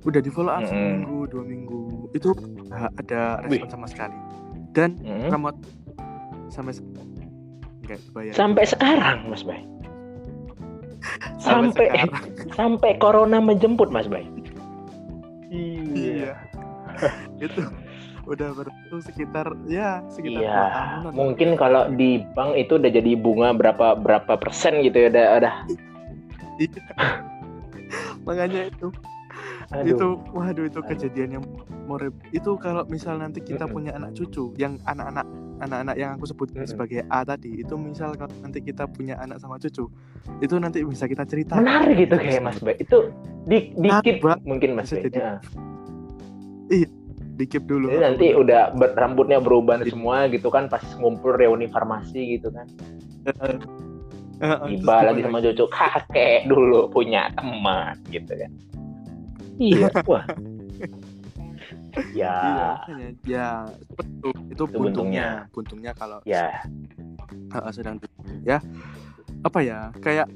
[0.00, 0.70] udah di follow up Mm-mm.
[0.70, 2.30] seminggu dua minggu itu
[2.70, 3.70] ada respon Wih.
[3.70, 4.16] sama sekali
[4.70, 5.28] dan Mm-mm.
[5.28, 5.56] ramot
[6.48, 6.86] sampai se-
[7.82, 9.60] nggak dibayar Sampai sekarang Mas Bay.
[11.38, 12.22] Sampai Sampai sekarang.
[12.52, 14.24] sampai corona menjemput Mas Bay.
[15.94, 16.36] iya
[17.38, 17.62] itu
[18.28, 21.12] udah berlangsung sekitar ya sekitar Iya, tahunan lah.
[21.16, 25.54] mungkin kalau di bank itu udah jadi bunga berapa berapa persen gitu ya udah udah.
[26.60, 26.82] Iya.
[28.28, 28.88] makanya itu
[29.68, 29.84] Aduh.
[29.88, 30.88] itu waduh itu Aduh.
[30.88, 31.44] kejadian yang
[31.84, 33.72] more itu kalau misal nanti kita Mm-mm.
[33.72, 35.24] punya anak cucu yang anak-anak
[35.58, 36.68] anak-anak yang aku sebut Mm-mm.
[36.68, 39.88] sebagai A tadi itu misal kalau nanti kita punya anak sama cucu
[40.40, 42.76] itu nanti bisa kita cerita menarik gitu kayak Mas Bay.
[42.76, 43.12] Itu
[43.48, 45.08] di dikit Menarik, mungkin Mas Bay.
[45.08, 45.18] jadi.
[45.18, 45.32] Ya.
[47.38, 52.34] Dikip dulu Jadi nanti udah ber- rambutnya berubah semua gitu kan pas ngumpul reuni farmasi
[52.34, 52.66] gitu kan.
[53.24, 53.56] Eh, eh,
[54.42, 58.50] terus Tiba lagi sama cucu kakek dulu punya teman gitu kan.
[59.58, 60.26] Iya, wah.
[62.14, 63.48] Ya, Iya, ya
[63.90, 66.62] itu, itu buntungnya buntungnya kalau ya.
[67.54, 67.98] uh, sedang
[68.46, 68.62] ya
[69.42, 70.30] apa ya kayak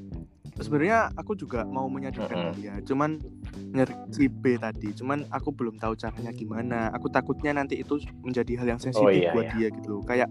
[0.59, 2.55] sebenarnya aku juga mau menyadarkan Mm-mm.
[2.59, 3.19] dia cuman
[4.13, 4.93] si B tadi.
[4.93, 6.93] Cuman aku belum tahu caranya gimana.
[6.93, 9.53] Aku takutnya nanti itu menjadi hal yang sensitif Oh, iya, buat iya.
[9.55, 10.01] dia gitu loh.
[10.05, 10.29] kayak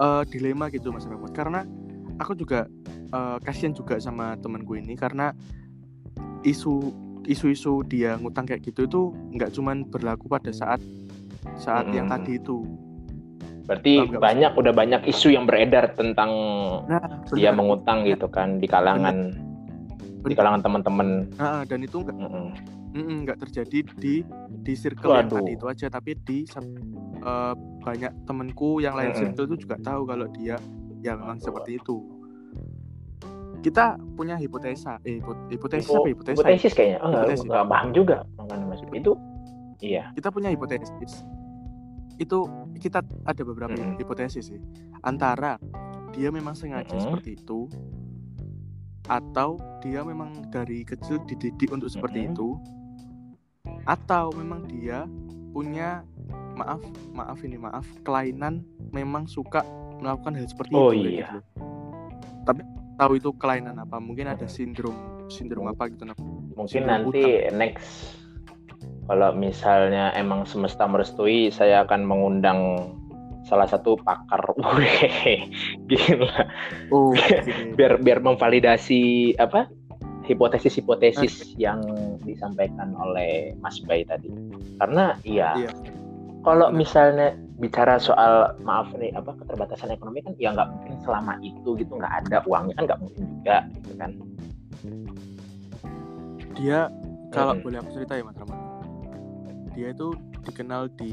[0.00, 1.60] eh, dilema gitu mas Rahmat karena
[2.18, 2.66] aku juga
[3.12, 5.30] eh, kasihan juga sama temanku ini karena
[6.42, 6.90] isu
[7.28, 9.00] isu-isu dia ngutang kayak gitu itu
[9.36, 10.80] nggak cuman berlaku pada saat
[11.60, 12.16] saat yang Mm-mm.
[12.24, 12.58] tadi itu.
[13.68, 16.30] Berarti banyak udah banyak isu yang beredar tentang
[16.90, 19.30] nah dia mengutang gitu kan di kalangan
[20.22, 21.08] di kalangan teman-teman.
[21.36, 22.46] Ah, dan itu nggak Mm-mm.
[22.90, 24.26] Mm-mm, nggak terjadi di
[24.60, 25.40] di circle yang Waduh.
[25.40, 26.44] tadi itu aja tapi di
[27.20, 29.20] eh, banyak temenku yang lain Mm-mm.
[29.32, 30.58] circle itu juga tahu kalau dia
[31.00, 31.96] ya memang seperti itu
[33.60, 36.36] kita punya hipotesa eh hipo- hipotesis apa hipotesa ya?
[36.40, 36.98] hipotesis kayaknya.
[37.00, 37.44] Oh, enggak, Hipotesis.
[37.44, 38.80] enggak paham juga Mas.
[38.90, 39.12] Itu
[39.80, 40.04] iya.
[40.12, 41.12] kita punya hipotesis
[42.20, 42.38] itu
[42.76, 43.96] kita ada beberapa Mm-mm.
[43.96, 44.60] hipotesis sih
[45.00, 45.56] antara
[46.12, 47.00] dia memang sengaja Mm-mm.
[47.00, 47.64] seperti itu
[49.10, 52.32] atau dia memang dari kecil dididik untuk seperti Mm-mm.
[52.32, 52.48] itu
[53.90, 55.10] atau memang dia
[55.50, 56.06] punya
[56.54, 56.78] maaf
[57.10, 58.62] maaf ini maaf kelainan
[58.94, 59.66] memang suka
[59.98, 61.26] melakukan hal seperti Oh, itu iya.
[61.26, 61.38] gitu
[62.46, 62.62] tapi
[62.96, 66.16] tahu itu kelainan apa mungkin ada sindrom sindrom apa gitu nah.
[66.54, 68.14] mungkin Sindrom nanti next
[69.10, 72.92] kalau misalnya emang semesta merestui saya akan mengundang
[73.50, 74.38] salah satu pakar
[75.90, 76.46] gila.
[77.42, 77.74] Gini.
[77.74, 79.66] biar biar memvalidasi apa
[80.22, 81.82] hipotesis-hipotesis yang
[82.22, 84.30] disampaikan oleh Mas Bay tadi.
[84.78, 85.70] Karena iya Iya.
[86.46, 91.74] kalau misalnya bicara soal maaf nih apa keterbatasan ekonomi kan ya nggak mungkin selama itu
[91.76, 94.10] gitu nggak ada uangnya kan nggak mungkin juga gitu kan.
[96.54, 96.88] Dia
[97.30, 97.64] kalau Mm-mm.
[97.66, 98.58] boleh aku cerita ya mas Rahmat?
[99.74, 100.08] Dia itu
[100.44, 101.12] dikenal di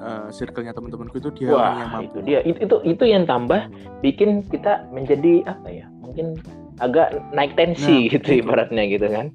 [0.00, 2.40] eh, circle-nya teman-temanku itu dia orang yang Wah, mampu itu dia.
[2.42, 3.60] Itu, itu itu yang tambah
[4.00, 5.86] bikin kita menjadi apa ya?
[6.00, 6.40] Mungkin
[6.78, 8.40] agak naik tensi Nah, gitu itu.
[8.40, 9.28] ibaratnya gitu kan.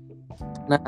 [0.66, 0.82] nah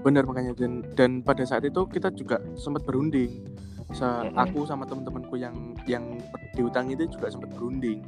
[0.00, 3.42] benar makanya dan dan pada saat itu kita juga sempat berunding
[3.90, 6.22] Sa- aku sama teman-temanku yang yang
[6.52, 7.98] diutang itu juga sempat berunding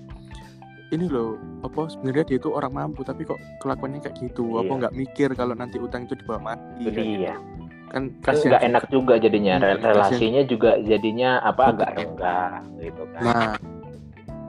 [0.88, 4.78] ini loh apa sebenarnya dia itu orang mampu tapi kok kelakuannya kayak gitu apa Iya.
[4.78, 7.34] nggak mikir kalau nanti utang itu dibawa mati kayak gitu.
[7.88, 9.88] Kan kasihan nggak enak juga jadinya Hmm, Re- kasihan.
[9.88, 13.22] relasinya juga jadinya apa agak renggang gitu kan.
[13.24, 13.52] nah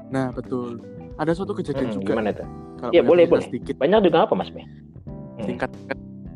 [0.10, 0.80] nah betul
[1.16, 2.48] ada suatu kejadian Mm, juga gimana tuh?
[2.78, 4.64] kalau Iya, boleh, boleh sedikit Banyak juga apa Mas Be?
[4.64, 5.46] Hmm.
[5.46, 5.72] singkat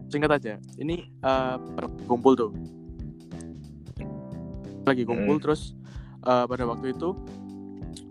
[0.08, 1.08] singkat aja ini
[1.74, 2.51] per- kumpul tuh
[4.84, 5.43] lagi kumpul Hmm.
[5.43, 5.76] terus
[6.22, 7.10] eh, pada waktu itu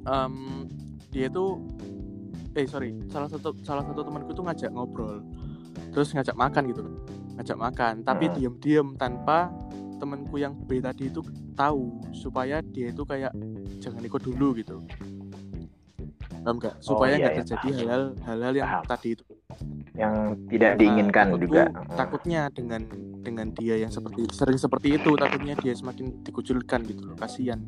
[0.02, 0.34] em,
[1.08, 1.44] dia itu
[2.52, 5.20] eh sorry salah satu salah satu temanku tuh ngajak ngobrol
[5.90, 6.82] terus ngajak makan gitu
[7.42, 8.34] ngajak makan tapi Hmm.
[8.38, 9.50] diam-diam tanpa
[9.98, 11.18] temanku yang B tadi itu
[11.52, 13.34] tahu supaya dia itu kayak
[13.78, 14.78] jangan ikut dulu gitu
[16.40, 17.78] paham nggak supaya iya, nggak iya, terjadi paham.
[17.78, 18.84] hal-hal hal-hal yang Paham.
[18.88, 19.24] tadi itu
[19.92, 20.14] Yang
[20.48, 21.62] tidak Nah, diinginkan takutku- juga.
[21.92, 22.82] takutnya dengan
[23.20, 27.58] dengan dia yang seperti sering seperti itu takutnya dia semakin dikucilkan gitu loh kasihan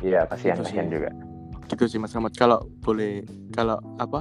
[0.00, 0.74] Iya, kasihan Itu sih.
[0.74, 1.10] kasihan juga.
[1.64, 4.20] gitu sih mas Rahmat kalau boleh kalau apa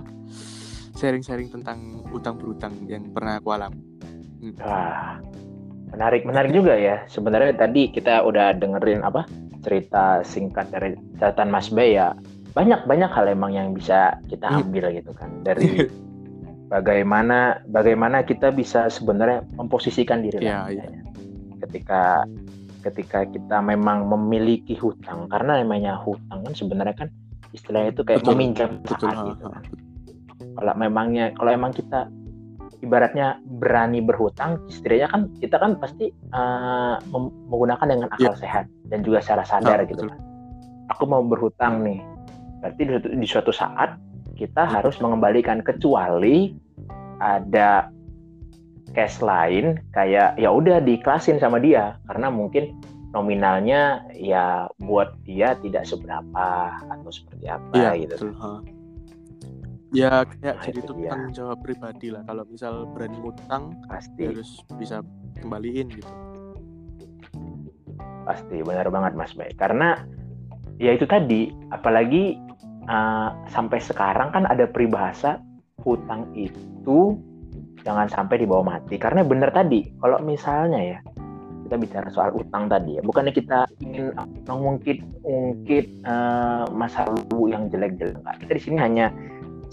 [0.95, 1.79] sharing-sharing tentang
[2.09, 3.83] utang berutang yang pernah aku alami
[4.57, 5.17] Wah,
[5.89, 7.03] menarik menarik juga ya.
[7.05, 9.23] Sebenarnya tadi kita udah dengerin apa
[9.61, 12.11] cerita singkat dari catatan Mas Bay ya.
[12.51, 14.61] Banyak banyak hal emang yang bisa kita Hmm.
[14.61, 15.65] ambil gitu kan dari
[16.69, 20.83] bagaimana bagaimana kita bisa sebenarnya memposisikan diri Iya, lah iya.
[20.83, 21.01] misalnya.
[21.61, 22.01] ketika
[22.83, 27.07] ketika kita memang memiliki hutang karena namanya hutang kan sebenarnya kan
[27.49, 29.63] istilahnya itu kayak Betul, meminjam betul saat gitu kan.
[30.53, 32.09] kalau memangnya kalau emang kita
[32.83, 36.11] ibaratnya berani berhutang istilahnya kan kita kan pasti
[37.07, 40.11] mem- menggunakan dengan akal sehat dan juga secara sadar Ah, gitu betul.
[40.11, 40.19] kan
[40.91, 42.03] aku mau berhutang nih
[42.59, 43.89] berarti di suatu, di suatu saat
[44.35, 44.71] kita Iya.
[44.81, 46.51] harus mengembalikan kecuali
[47.17, 47.87] ada
[48.91, 52.75] cash lain kayak ya udah diiklasin sama dia karena mungkin
[53.13, 56.47] nominalnya ya buat dia tidak seberapa
[56.81, 58.55] atau seperti apa Iya, gitu betul.
[59.93, 62.25] Ya kayak Nah, jadi itu tanggung jawab pribadi lah.
[62.25, 64.25] Kalau misal berani ngutang, pasti.
[64.25, 65.05] ya harus bisa
[65.37, 66.13] kembaliin gitu.
[68.23, 69.99] pasti benar banget Mas Bay karena
[70.79, 72.39] ya itu tadi apalagi
[72.87, 75.43] uh, sampai sekarang kan ada peribahasa
[75.83, 77.19] hutang itu
[77.83, 78.95] jangan sampai dibawa mati.
[78.95, 80.99] Karena benar tadi kalau misalnya ya
[81.67, 84.15] kita bicara soal utang tadi ya bukannya kita ingin
[84.47, 88.23] mengungkit ungkit uh, masa lalu yang jelek-jelek.
[88.39, 89.11] Kita di sini hanya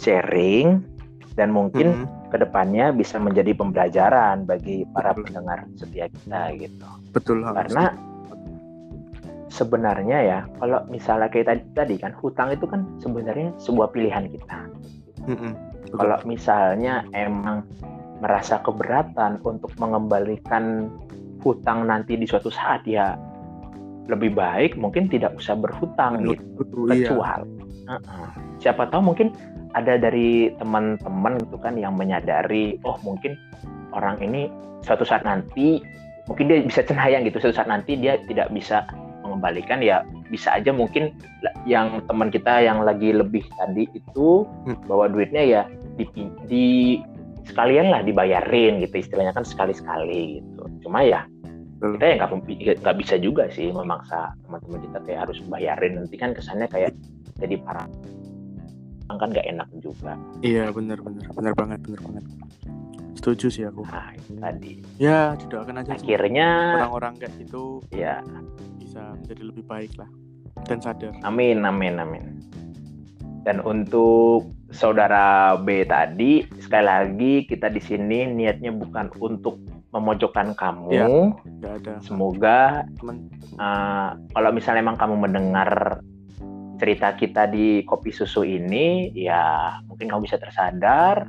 [0.01, 0.81] sharing
[1.37, 2.33] dan mungkin Mhm.
[2.33, 5.25] ke depannya bisa menjadi pembelajaran bagi para Betul.
[5.29, 7.93] pendengar setia kita gitu betul karena
[9.51, 14.59] sebenarnya ya kalau misalnya kayak tadi, tadi kan hutang itu kan sebenarnya sebuah pilihan kita.
[15.27, 15.53] Betul.
[15.99, 17.67] kalau misalnya emang
[18.23, 20.87] merasa keberatan untuk mengembalikan
[21.43, 23.19] hutang nanti di suatu saat ya
[24.07, 26.45] lebih baik mungkin tidak usah berhutang Betul, gitu
[26.95, 27.11] iya.
[27.11, 27.51] kecuali
[27.91, 28.27] Heeh.
[28.63, 29.35] siapa tahu mungkin
[29.75, 33.39] ada dari teman-teman gitu kan yang menyadari oh mungkin
[33.95, 34.51] orang ini
[34.83, 35.83] suatu saat nanti
[36.27, 38.87] mungkin dia bisa cenayang gitu suatu saat nanti dia tidak bisa
[39.23, 41.15] mengembalikan ya bisa aja mungkin
[41.67, 44.79] yang teman kita yang lagi lebih tadi itu Hmm.
[44.87, 45.63] bawa duitnya ya
[45.99, 46.07] di,
[46.47, 46.67] di
[47.51, 50.63] sekalian lah dibayarin gitu istilahnya kan sekali-sekali gitu.
[50.87, 51.27] Cuma ya
[51.81, 55.93] kita ya nggak mempi- nggak bisa juga sih memaksa teman-teman kita kayak harus bayarin.
[55.99, 56.93] Nanti kan kesannya kayak
[57.41, 57.89] jadi para
[59.17, 61.27] kan nggak enak juga Iya, benar benar.
[61.33, 62.25] Benar banget, benar banget.
[63.17, 63.85] Setuju sih aku.
[63.85, 66.49] nah itu tadi Ya, didoakan aja akhirnya
[66.79, 68.23] orang-orang kayak gitu ya
[68.79, 70.09] bisa menjadi lebih baik lah
[70.65, 71.13] dan sadar.
[71.23, 72.25] amin amin amin
[73.43, 79.57] dan untuk saudara B tadi sekali lagi kita di sini niatnya bukan untuk
[79.91, 80.93] memojokkan kamu.
[81.59, 85.99] Gak ada semoga teman uh, kalau misalnya emang kamu mendengar
[86.81, 91.29] cerita kita di kopi susu ini ya mungkin kamu bisa tersadar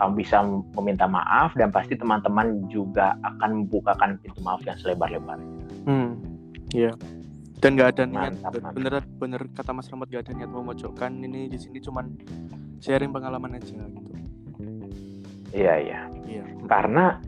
[0.00, 0.40] kamu bisa
[0.74, 5.48] meminta maaf dan pasti teman-teman juga akan membukakan pintu maaf yang selebar-lebarnya.
[5.84, 6.16] Hmm,
[6.72, 6.96] iya.
[7.60, 8.72] Dan nggak ada niat, Mantap, mantap.
[8.72, 11.12] bener bener kata Mas Rahmat gak ada niat memojokkan.
[11.12, 12.16] Ini di sini cuman
[12.80, 14.12] sharing pengalaman aja gitu.
[15.52, 16.00] Iya iya.
[16.24, 16.44] Iya.
[16.64, 17.20] Karena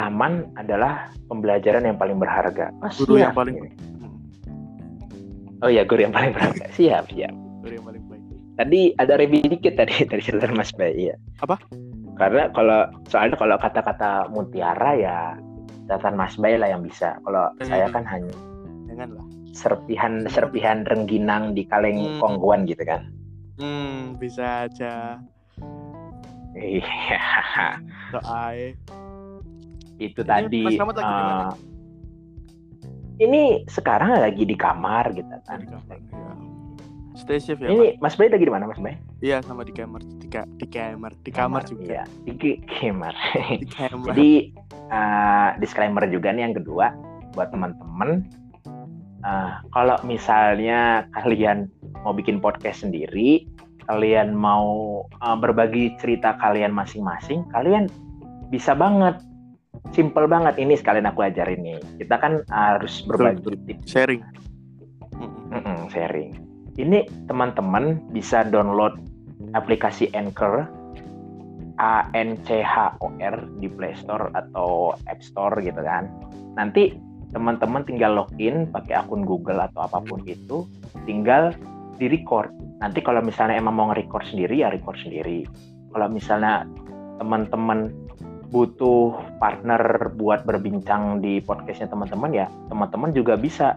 [0.00, 2.72] aman adalah pembelajaran yang paling berharga.
[2.96, 3.36] Guru yang siap.
[3.36, 3.85] paling hmm,
[5.58, 6.68] Oh iya guru yang paling berharga.
[6.78, 7.32] Siap siap.
[7.62, 8.22] guru yang paling baik.
[8.56, 11.16] Tadi ada review dikit tadi dari cerita Mas Bay ya.
[11.40, 11.56] Apa?
[12.16, 15.18] Karena kalau soalnya kalau kata-kata mutiara ya
[15.86, 17.16] catatan Mas Bay lah yang bisa.
[17.20, 18.32] Kalau Eh, saya kan hanya
[18.86, 19.26] Jangan lah.
[19.52, 22.18] serpihan serpihan rengginang di kaleng Hmm.
[22.18, 23.08] kongguan gitu kan.
[23.56, 25.20] Hmm, bisa aja.
[26.54, 27.20] Iya.
[28.12, 28.72] Doae.
[29.98, 30.60] Itu Ini tadi.
[30.62, 31.12] Mas Rahmat lagi?
[33.16, 35.60] Ini sekarang lagi di kamar gitu kan.
[35.62, 36.32] Di kamar, ya.
[37.16, 39.00] Stay safe ya, Ini Mas Bay lagi di mana Mas Bay?
[39.24, 41.82] Iya, sama di kamar, di, ka- di kamar, di kamar juga.
[41.88, 43.14] Iya, di kamar.
[43.56, 44.12] Di kamar.
[44.12, 44.30] Jadi
[44.68, 46.92] eh, disclaimer juga nih yang kedua
[47.32, 48.20] buat teman-teman.
[49.24, 51.72] Eh, kalau misalnya kalian
[52.04, 53.48] mau bikin podcast sendiri,
[53.88, 57.88] kalian mau eh, berbagi cerita kalian masing-masing, kalian
[58.52, 59.16] bisa banget.
[59.94, 61.78] Simple banget ini sekalian aku ajarin nih.
[62.02, 64.22] Kita kan harus berbagi tips sharing.
[65.16, 65.52] Mm-mm.
[65.52, 66.36] Mm-mm, sharing.
[66.76, 69.00] Ini teman-teman bisa download
[69.56, 70.68] aplikasi Anchor
[71.80, 76.08] A N C H O R di Play Store atau App Store gitu kan.
[76.56, 76.96] Nanti
[77.32, 80.68] teman-teman tinggal login pakai akun Google atau apa pun itu,
[81.04, 81.52] tinggal
[81.96, 82.52] di record.
[82.80, 85.48] Nanti kalau misalnya emang mau nge-record sendiri ya record sendiri.
[85.96, 86.68] Kalau misalnya
[87.16, 87.92] teman-teman
[88.56, 93.76] butuh partner buat berbincang di podcastnya teman-teman ya teman-teman juga bisa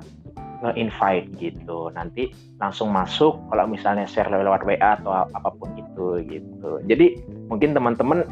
[0.64, 2.32] nge-invite gitu nanti
[2.64, 7.20] langsung masuk kalau misalnya share lewat WA atau apa pun itu gitu jadi
[7.52, 8.24] mungkin teman-teman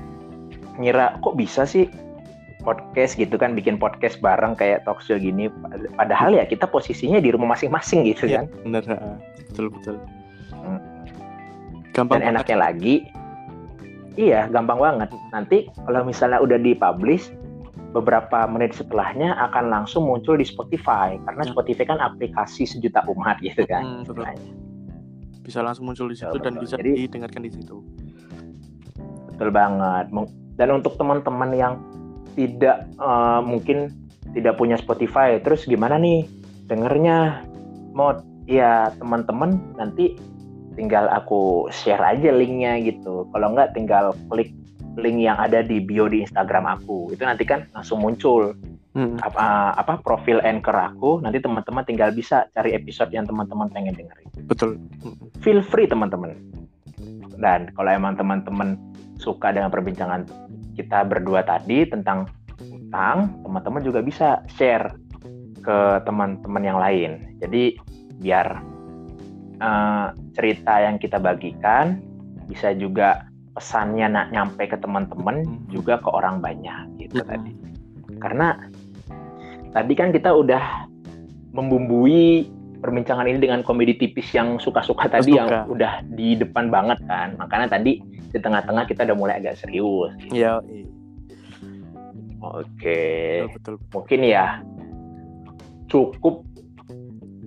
[0.79, 1.91] ngira kok bisa sih
[2.63, 5.51] podcast gitu kan bikin podcast bareng kayak talk show gini
[5.99, 8.83] padahal ya kita posisinya di rumah masing-masing gitu Iya, kan bener.
[9.51, 9.95] Betul, betul.
[10.51, 10.79] Hmm.
[11.91, 13.07] Gampang dan enaknya lagi
[14.17, 17.29] iya gampang banget nanti kalau misalnya udah dipublish
[17.87, 21.49] beberapa menit setelahnya akan langsung muncul di Spotify karena Ya.
[21.49, 24.21] Spotify kan aplikasi sejuta umat gitu kan Hmm, betul.
[24.21, 24.51] istilahnya.
[25.39, 26.63] Bisa langsung muncul di situ Betul, dan betul.
[26.67, 27.77] bisa Jadi- didengarkan di situ.
[29.29, 30.05] Betul banget.
[30.57, 31.73] Dan untuk teman-teman yang
[32.35, 33.93] tidak eh, mungkin
[34.35, 36.27] tidak punya Spotify, terus gimana nih
[36.67, 37.47] dengernya?
[37.95, 38.13] Mau
[38.43, 40.19] ya teman-teman nanti
[40.77, 43.25] tinggal aku share aja linknya gitu.
[43.33, 44.53] Kalau nggak tinggal klik
[44.97, 47.09] link yang ada di bio di Instagram aku.
[47.13, 48.53] Itu nanti kan langsung muncul
[48.97, 49.13] Hmm.
[49.21, 51.21] apa apa profil anchor aku.
[51.21, 54.81] Nanti teman-teman tinggal bisa cari episode yang teman-teman pengen dengerin Betul.
[55.45, 56.33] Feel free teman-teman.
[57.37, 58.73] Dan kalau emang teman-teman
[59.21, 60.25] suka dengan perbincangan
[60.73, 62.25] kita berdua tadi tentang
[62.73, 64.97] utang, teman-teman juga bisa share
[65.61, 67.37] ke teman-teman yang lain.
[67.37, 67.77] Jadi
[68.17, 68.76] biar
[69.57, 72.01] eh, cerita yang kita bagikan
[72.45, 75.65] bisa juga pesannya nak nyampe ke teman-teman Hmm.
[75.67, 77.27] juga ke orang banyak gitu Hmm.
[77.27, 77.51] tadi.
[78.17, 78.47] Karena
[79.71, 80.85] tadi kan kita udah
[81.51, 82.45] membumbui
[82.77, 85.37] perbincangan ini dengan komedi tipis yang suka-suka tadi Suka.
[85.41, 87.33] yang udah di depan banget kan.
[87.35, 90.13] Makanya tadi di tengah-tengah kita udah mulai agak serius.
[90.29, 90.61] Iya.
[92.37, 93.89] Oke, betul, betul.
[93.89, 94.61] mungkin ya
[95.89, 96.45] cukup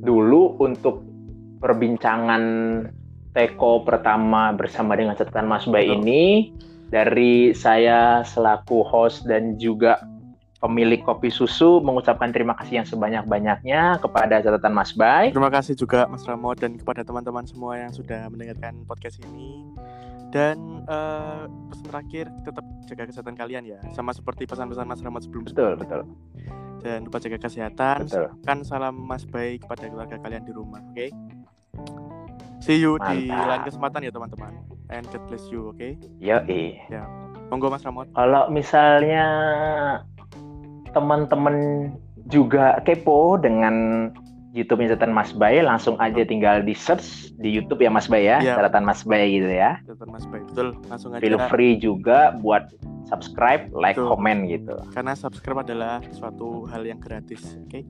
[0.03, 1.07] dulu untuk
[1.61, 2.43] perbincangan
[3.31, 6.03] Teko pertama bersama dengan catatan Mas Bay Betul.
[6.03, 6.25] ini
[6.91, 10.03] dari saya selaku host dan juga
[10.61, 15.33] pemilik kopi susu mengucapkan terima kasih yang sebanyak-banyaknya kepada catatan Mas Bay.
[15.33, 19.65] Terima kasih juga Mas Ramo dan kepada teman-teman semua yang sudah mendengarkan podcast ini.
[20.31, 25.43] Dan eh, pesan terakhir tetap jaga kesehatan kalian ya, sama seperti pesan-pesan Mas Ramo sebelum
[25.49, 26.07] Betul, betul,
[26.85, 28.07] Dan lupa jaga kesehatan.
[28.07, 28.29] betul.
[28.47, 31.09] Kan salam Mas baik kepada keluarga kalian di rumah, oke?
[32.61, 33.49] See you di Mantap.
[33.49, 34.53] lain kesempatan ya teman-teman.
[34.91, 35.89] And God bless you, oke?
[36.19, 36.77] Yoi.
[37.49, 38.07] Monggo Mas Ramot.
[38.13, 39.25] Kalau misalnya
[40.93, 41.89] teman-teman
[42.29, 44.09] juga kepo dengan
[44.51, 48.43] YouTube-nya catatan Mas Bay, langsung aja tinggal di search di YouTube ya Mas Bay ya,
[48.43, 48.59] Iya.
[48.59, 49.79] catatan Mas Bay gitu ya.
[49.87, 50.43] Catatan Mas baik.
[50.51, 51.23] Betul, langsung aja.
[51.23, 52.67] Feel free juga buat
[53.07, 54.11] subscribe, like, Betul.
[54.11, 54.75] komen gitu.
[54.91, 57.87] Karena subscribe adalah suatu hal yang gratis, oke?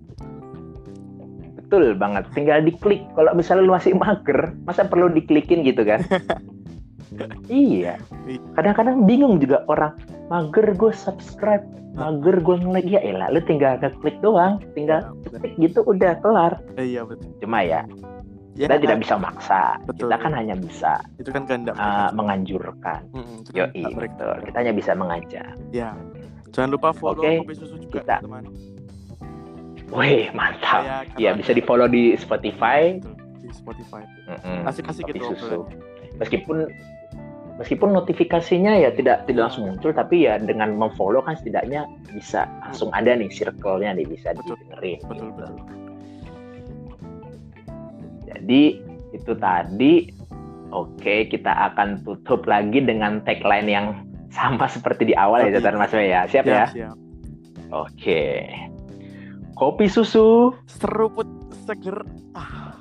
[1.71, 2.27] Betul banget.
[2.31, 3.07] Tinggal diklik.
[3.15, 6.03] Kalau misalnya lu masih mager, masa perlu diklikin gitu kan?
[7.47, 7.95] iya.
[8.53, 9.95] Kadang-kadang bingung juga orang.
[10.27, 11.63] mager gue subscribe
[11.93, 15.39] mager gue nge-like ya elah lu tinggal klik doang tinggal Ya, benar.
[15.43, 17.35] klik gitu udah kelar iya betul.
[17.39, 17.83] cuma ya
[18.55, 20.07] Ya, kita tidak bisa maksa Betul.
[20.07, 23.99] kita kan hanya bisa itu kan kehendak uh, menganjurkan Mm-mm, itu kan yo hak mereka.
[23.99, 25.91] betul kita hanya bisa mengajak Ya.
[26.51, 28.43] Jangan lupa follow Oke, kopi susu juga kita- teman.
[29.91, 34.03] Wih mantap ya kalau bisa di follow di Spotify Betul, di Spotify.
[34.31, 34.69] Mm-mm.
[34.69, 35.67] Asik-asik gitu susu
[36.19, 36.71] meskipun
[37.61, 42.89] meskipun notifikasinya ya tidak tidak langsung muncul tapi ya dengan memfollow kan setidaknya bisa langsung
[42.97, 44.57] ada nih circle-nya nih bisa Betul.
[44.57, 45.43] didengerin Betul gitu.
[45.45, 45.57] betul.
[48.31, 48.63] Jadi
[49.11, 49.95] itu tadi
[50.71, 53.87] oke kita akan tutup lagi dengan tagline yang
[54.31, 55.55] sama seperti di awal ya Oke.
[55.61, 56.25] catatan Mas Wei ya.
[56.31, 56.65] Siap ya?
[56.71, 56.97] siap.
[57.71, 58.49] Oke
[59.61, 61.29] kopi susu, seruput
[61.69, 62.01] seger.
[62.33, 62.73] Ah.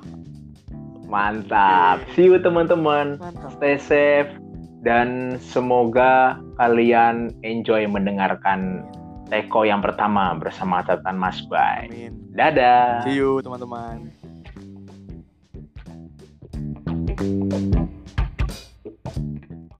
[1.04, 2.00] Mantap.
[2.16, 3.20] See you teman-teman.
[3.60, 4.32] Stay safe
[4.80, 8.88] dan semoga kalian enjoy mendengarkan
[9.28, 12.08] Teko yang pertama bersama catatan Mas Bay.
[12.32, 13.04] Dadah.
[13.04, 14.08] See you teman-teman.
[17.20, 17.79] thank you